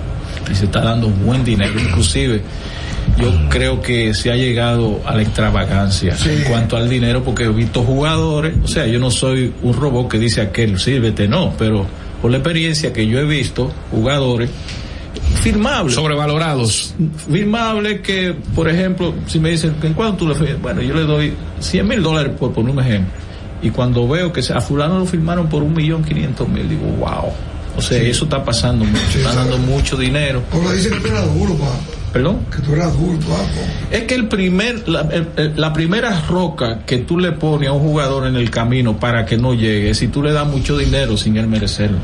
[0.51, 1.79] Y se está dando buen dinero.
[1.79, 2.41] Inclusive,
[3.19, 7.49] yo creo que se ha llegado a la extravagancia en cuanto al dinero, porque he
[7.49, 11.85] visto jugadores, o sea, yo no soy un robot que dice aquel, sírvete, no, pero
[12.23, 14.51] por la experiencia que yo he visto, jugadores
[15.53, 15.95] firmables.
[15.95, 16.95] Sobrevalorados.
[17.31, 20.63] Firmables que, por ejemplo, si me dicen, ¿en cuánto tú le firmas?
[20.63, 23.13] Bueno, yo le doy 100 mil dólares por poner un ejemplo.
[23.61, 27.33] Y cuando veo que a fulano lo firmaron por un millón quinientos mil, digo, wow.
[27.77, 30.43] O sea, eso está pasando mucho, está dando mucho dinero.
[30.51, 31.77] Porque dicen que tú eras duro, papá.
[32.13, 32.39] ¿Perdón?
[32.55, 33.45] Que tú eras duro, papá.
[33.91, 35.03] Es que el primer, la,
[35.37, 39.27] el- la primera roca que tú le pones a un jugador en el camino para
[39.27, 41.99] que no llegue, si tú le das mucho dinero sin él merecerlo.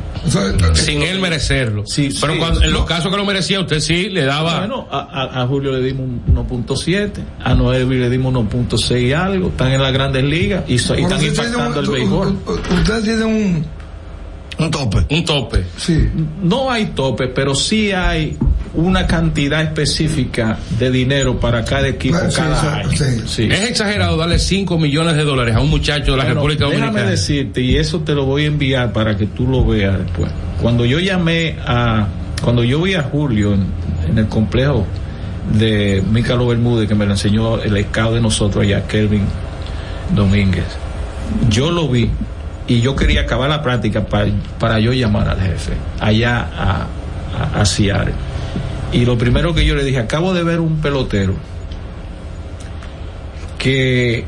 [0.75, 1.85] Sin él merecerlo.
[2.21, 4.59] Pero cuando, en los casos que lo merecía, usted sí le daba.
[4.59, 7.11] Bueno, a, a- a Julio le dimos un 1.7,
[7.43, 11.81] a Noelvi le dimos 1.6 y algo, están en las grandes ligas y, están impactando
[11.81, 12.39] un- el béisbol.
[12.79, 13.67] Usted tiene un.
[14.57, 15.05] Un tope.
[15.11, 15.65] Un tope.
[15.77, 16.09] Sí.
[16.41, 18.37] No hay tope, pero sí hay
[18.77, 22.91] una cantidad específica de dinero para cada equipo cada sí, año.
[22.91, 23.23] sí.
[23.27, 23.49] Sí.
[23.51, 26.81] Es exagerado darle 5 millones de dólares a un muchacho de la Bueno, República déjame
[26.87, 27.11] Dominicana.
[27.11, 30.31] decirte, y eso te lo voy a enviar para que tú lo veas después.
[30.61, 32.07] Cuando yo llamé a,
[32.43, 33.67] cuando yo vi a Julio en,
[34.11, 34.87] en el complejo
[35.57, 39.25] de Mícalo Bermúdez, que me lo enseñó el scout de nosotros allá, Kelvin
[40.15, 40.65] Domínguez,
[41.49, 42.11] yo lo vi
[42.67, 44.27] y yo quería acabar la práctica para,
[44.59, 46.87] para yo llamar al jefe allá a,
[47.57, 48.13] a, a Seattle.
[48.93, 51.35] Y lo primero que yo le dije, acabo de ver un pelotero
[53.59, 54.25] que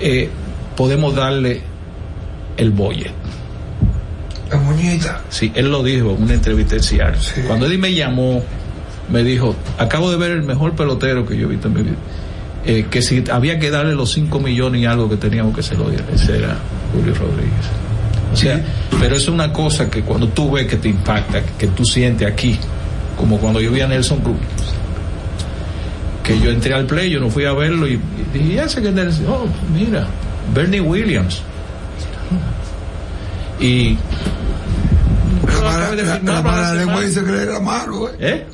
[0.00, 0.28] eh,
[0.76, 1.62] podemos darle
[2.56, 3.12] el bolle.
[4.50, 5.22] La moñita.
[5.28, 7.44] Sí, él lo dijo en una entrevista en Seattle.
[7.46, 8.42] Cuando Eddie me llamó,
[9.08, 11.96] me dijo, acabo de ver el mejor pelotero que yo he visto en mi vida.
[12.66, 15.76] Eh, que si había que darle los 5 millones y algo que teníamos que se
[15.76, 16.04] lo diera.
[16.12, 16.58] Ese era
[16.92, 17.52] Julio Rodríguez.
[18.32, 18.62] O sea,
[18.98, 22.58] pero es una cosa que cuando tú ves que te impacta, que tú sientes aquí,
[23.20, 24.36] como cuando yo vi a Nelson Cruz,
[26.24, 28.00] que yo entré al play, yo no fui a verlo y, y
[28.32, 30.06] dije, ya sé que Nelson, oh, mira,
[30.54, 31.42] Bernie Williams.
[33.60, 33.96] Y
[35.46, 38.14] La mala, la, la mala lengua dice que él era malo, ¿eh?
[38.20, 38.46] ¿Eh?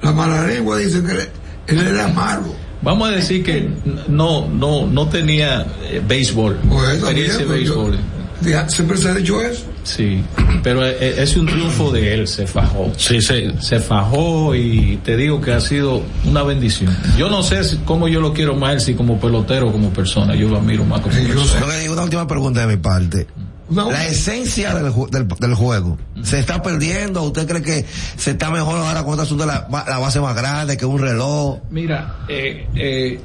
[0.00, 2.54] La mala lengua dice que él, era malo.
[2.82, 3.68] Vamos a decir que
[4.06, 7.98] no, no, no tenía eh, béisbol, Bueno, experiencia de béisbol.
[8.42, 9.64] Ya, Siempre se ha dicho eso.
[9.84, 10.24] Sí,
[10.62, 12.90] pero eh, eh, es un triunfo de él, se fajó.
[12.96, 13.52] Sí, sí.
[13.60, 16.96] Se fajó y te digo que ha sido una bendición.
[17.18, 20.34] Yo no sé si- cómo yo lo quiero más, si como pelotero o como persona,
[20.34, 21.60] yo lo admiro más como persona.
[21.60, 23.26] Lo que digo, una última pregunta de mi parte.
[23.70, 27.22] La esencia del, del, del juego se está perdiendo.
[27.22, 30.76] ¿Usted cree que se está mejor ahora con este asunto de la base más grande
[30.76, 31.58] que un reloj?
[31.70, 33.20] Mira, eh, eh,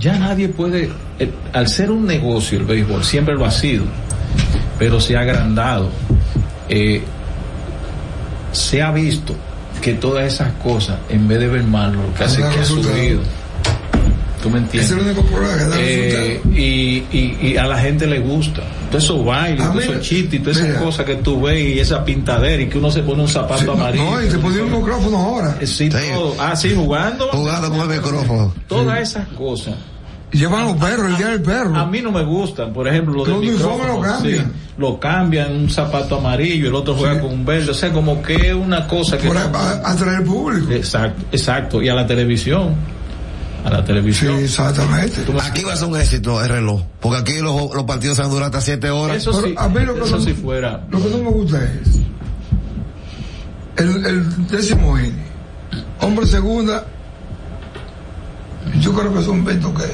[0.00, 3.84] ya nadie puede, eh, al ser un negocio el béisbol, siempre lo ha sido,
[4.84, 5.88] pero se ha agrandado.
[6.68, 7.02] Eh,
[8.52, 9.34] se ha visto
[9.80, 12.64] que todas esas cosas, en vez de ver mal, lo que hace es que ha
[12.66, 13.20] subido.
[14.42, 14.90] ¿Tú me Ese es entiendes?
[14.90, 18.60] el único problema que da Eh, y, y, y a la gente le gusta.
[18.90, 21.78] Todos esos bailes, Ah, todos mira, esos chistes, todas esas cosas que tú ves y
[21.80, 24.04] esa pintadera y que uno se pone un zapato Sí, amarillo.
[24.04, 25.56] no, y se ponía un micrófono ahora.
[25.62, 26.36] Eh, Sí, todo.
[26.38, 27.28] Ah, sí, jugando.
[27.32, 28.54] Jugando con el micrófono.
[28.68, 29.76] Todas esas cosas.
[30.34, 31.76] Llevan los perros, el día del perro.
[31.76, 34.44] A mí no me gustan, por ejemplo, lo del Los uniformes lo cambian.
[34.46, 38.20] sí, lo cambian, un zapato amarillo, el otro juega con un verde, o sea, como
[38.20, 39.28] que es una cosa que...
[39.28, 40.72] Por a- a- atraer público.
[40.72, 42.74] Exacto, exacto, y a la televisión,
[43.64, 44.36] a la televisión.
[44.38, 45.24] Sí, exactamente.
[45.40, 46.82] Aquí va a ser un éxito el reloj.
[47.00, 49.16] Porque aquí los, los partidos se van a durar hasta 7 horas.
[49.16, 50.84] Eso sí, a mí lo que eso no- si fuera...
[50.90, 52.00] Lo que no me gusta es
[53.76, 55.14] el, el décimo inning.
[56.00, 56.84] Hombre segunda,
[58.80, 59.84] yo creo que son 20 que.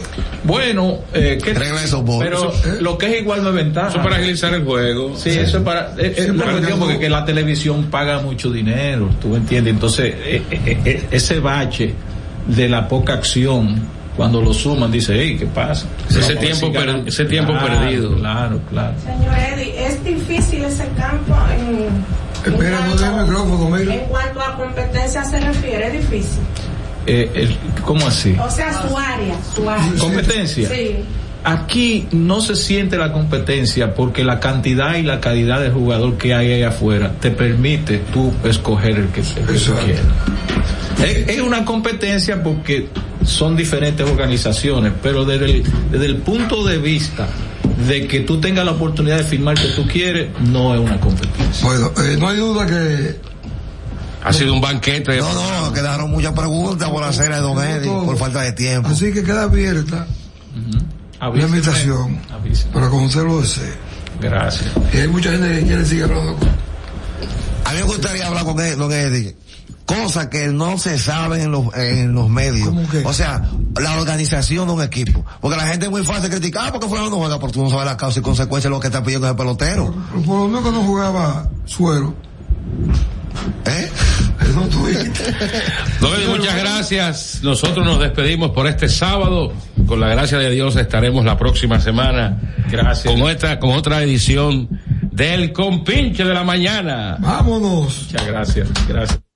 [0.44, 2.22] Bueno, eh, ¿qué- Regreso, Bob.
[2.22, 3.88] pero Eso, lo que es igual no es ventaja.
[3.88, 5.16] Eso para agilizar el juego.
[5.16, 5.90] Sí, eso es para.
[5.98, 9.74] eh, eh, Sí, la cuestión porque que la televisión paga mucho dinero, tú entiendes.
[9.74, 11.94] Entonces, eh, eh, eh, ese bache
[12.46, 13.80] de la poca acción,
[14.16, 15.86] cuando lo suman, dice, hey, ¿qué pasa?
[16.08, 18.16] Ese tiempo per- ese tiempo Claro, perdido.
[18.16, 18.94] Claro, claro.
[19.04, 21.86] Señor Eddie, es difícil ese campo en,
[22.46, 23.94] en Espera, no dé el micrófono, mira.
[23.94, 26.40] en cuanto a competencia se refiere, es difícil.
[27.06, 28.36] Eh, el- ¿Cómo así?
[28.40, 29.92] O sea, su área, su área.
[29.98, 30.68] ¿Competencia?
[30.68, 30.96] Sí.
[31.42, 36.34] Aquí no se siente la competencia porque la cantidad y la calidad de jugador que
[36.34, 40.04] hay ahí afuera te permite tú escoger el que, el que tú quieras.
[41.02, 42.88] Es, es una competencia porque
[43.24, 47.26] son diferentes organizaciones, pero desde el, desde el punto de vista
[47.88, 51.66] de que tú tengas la oportunidad de firmar que tú quieres, no es una competencia.
[51.66, 53.16] Bueno, eh, no hay duda que
[54.22, 55.18] Ha sido un banquete.
[55.18, 58.88] No, no, quedaron muchas preguntas por hacer a Don Eddie, por falta de tiempo.
[58.88, 60.06] así que queda abierta
[61.20, 61.56] la Avíseme.
[61.56, 62.72] invitación Avíseme.
[62.72, 63.78] para conocerlo de ser.
[64.20, 64.70] Gracias.
[64.92, 68.60] Y hay mucha gente que quiere seguir hablando con A mí me gustaría hablar con
[68.60, 69.36] él, Don Eddie.
[69.86, 72.68] Cosas que no se saben en los, en los medios.
[73.04, 73.42] O sea,
[73.80, 75.24] la organización de un equipo.
[75.40, 77.70] Porque la gente es muy fácil criticar, ah, porque fulano no juega, porque tú no
[77.70, 79.92] sabes la causa y consecuencia de lo que está pidiendo el pelotero.
[80.12, 82.14] Pero por lo menos cuando jugaba suero.
[83.66, 83.90] ¿Eh?
[86.00, 87.40] Eddie, muchas gracias.
[87.42, 89.52] Nosotros nos despedimos por este sábado.
[89.86, 92.38] Con la gracia de Dios estaremos la próxima semana.
[92.70, 93.12] Gracias.
[93.12, 94.68] Con esta, con otra edición
[95.12, 97.16] del Compinche de la Mañana.
[97.20, 98.06] Vámonos.
[98.06, 98.68] Muchas gracias.
[98.88, 99.29] Gracias.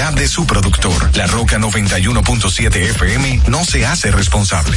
[0.00, 1.14] De su productor.
[1.14, 4.76] La Roca 91.7 FM no se hace responsable.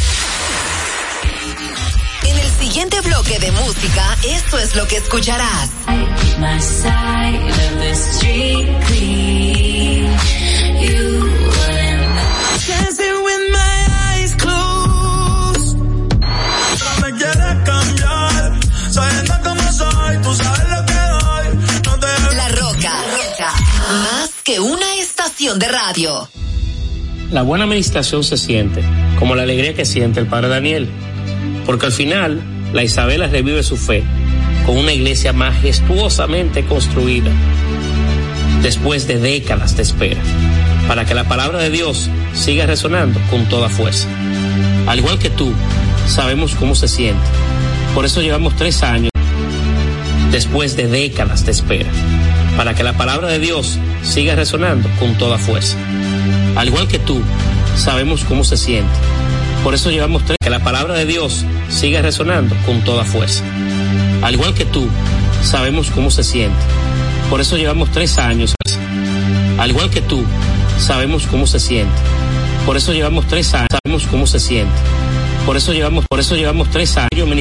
[2.23, 5.69] En el siguiente bloque de música, esto es lo que escucharás.
[6.39, 8.67] My side of the street
[25.59, 26.27] de radio.
[27.31, 28.83] La buena administración se siente,
[29.19, 30.89] como la alegría que siente el padre Daniel,
[31.65, 32.41] porque al final
[32.73, 34.03] la Isabela revive su fe
[34.65, 37.31] con una iglesia majestuosamente construida,
[38.61, 40.21] después de décadas de espera,
[40.87, 44.07] para que la palabra de Dios siga resonando con toda fuerza.
[44.87, 45.51] Al igual que tú,
[46.07, 47.25] sabemos cómo se siente,
[47.93, 49.11] por eso llevamos tres años
[50.31, 51.89] después de décadas de espera,
[52.57, 55.77] para que la palabra de Dios siga resonando con toda fuerza.
[56.55, 57.21] Al igual que tú,
[57.75, 58.93] sabemos cómo se siente.
[59.63, 63.43] Por eso llevamos tres, que la palabra de Dios siga resonando con toda fuerza.
[64.21, 64.87] Al igual que tú,
[65.41, 66.59] sabemos cómo se siente.
[67.29, 68.53] Por eso llevamos tres años.
[69.57, 70.23] Al igual que tú,
[70.77, 71.93] sabemos cómo se siente.
[72.65, 74.73] Por eso llevamos tres años, sabemos cómo se siente.
[75.45, 77.27] Por eso llevamos, por eso llevamos tres años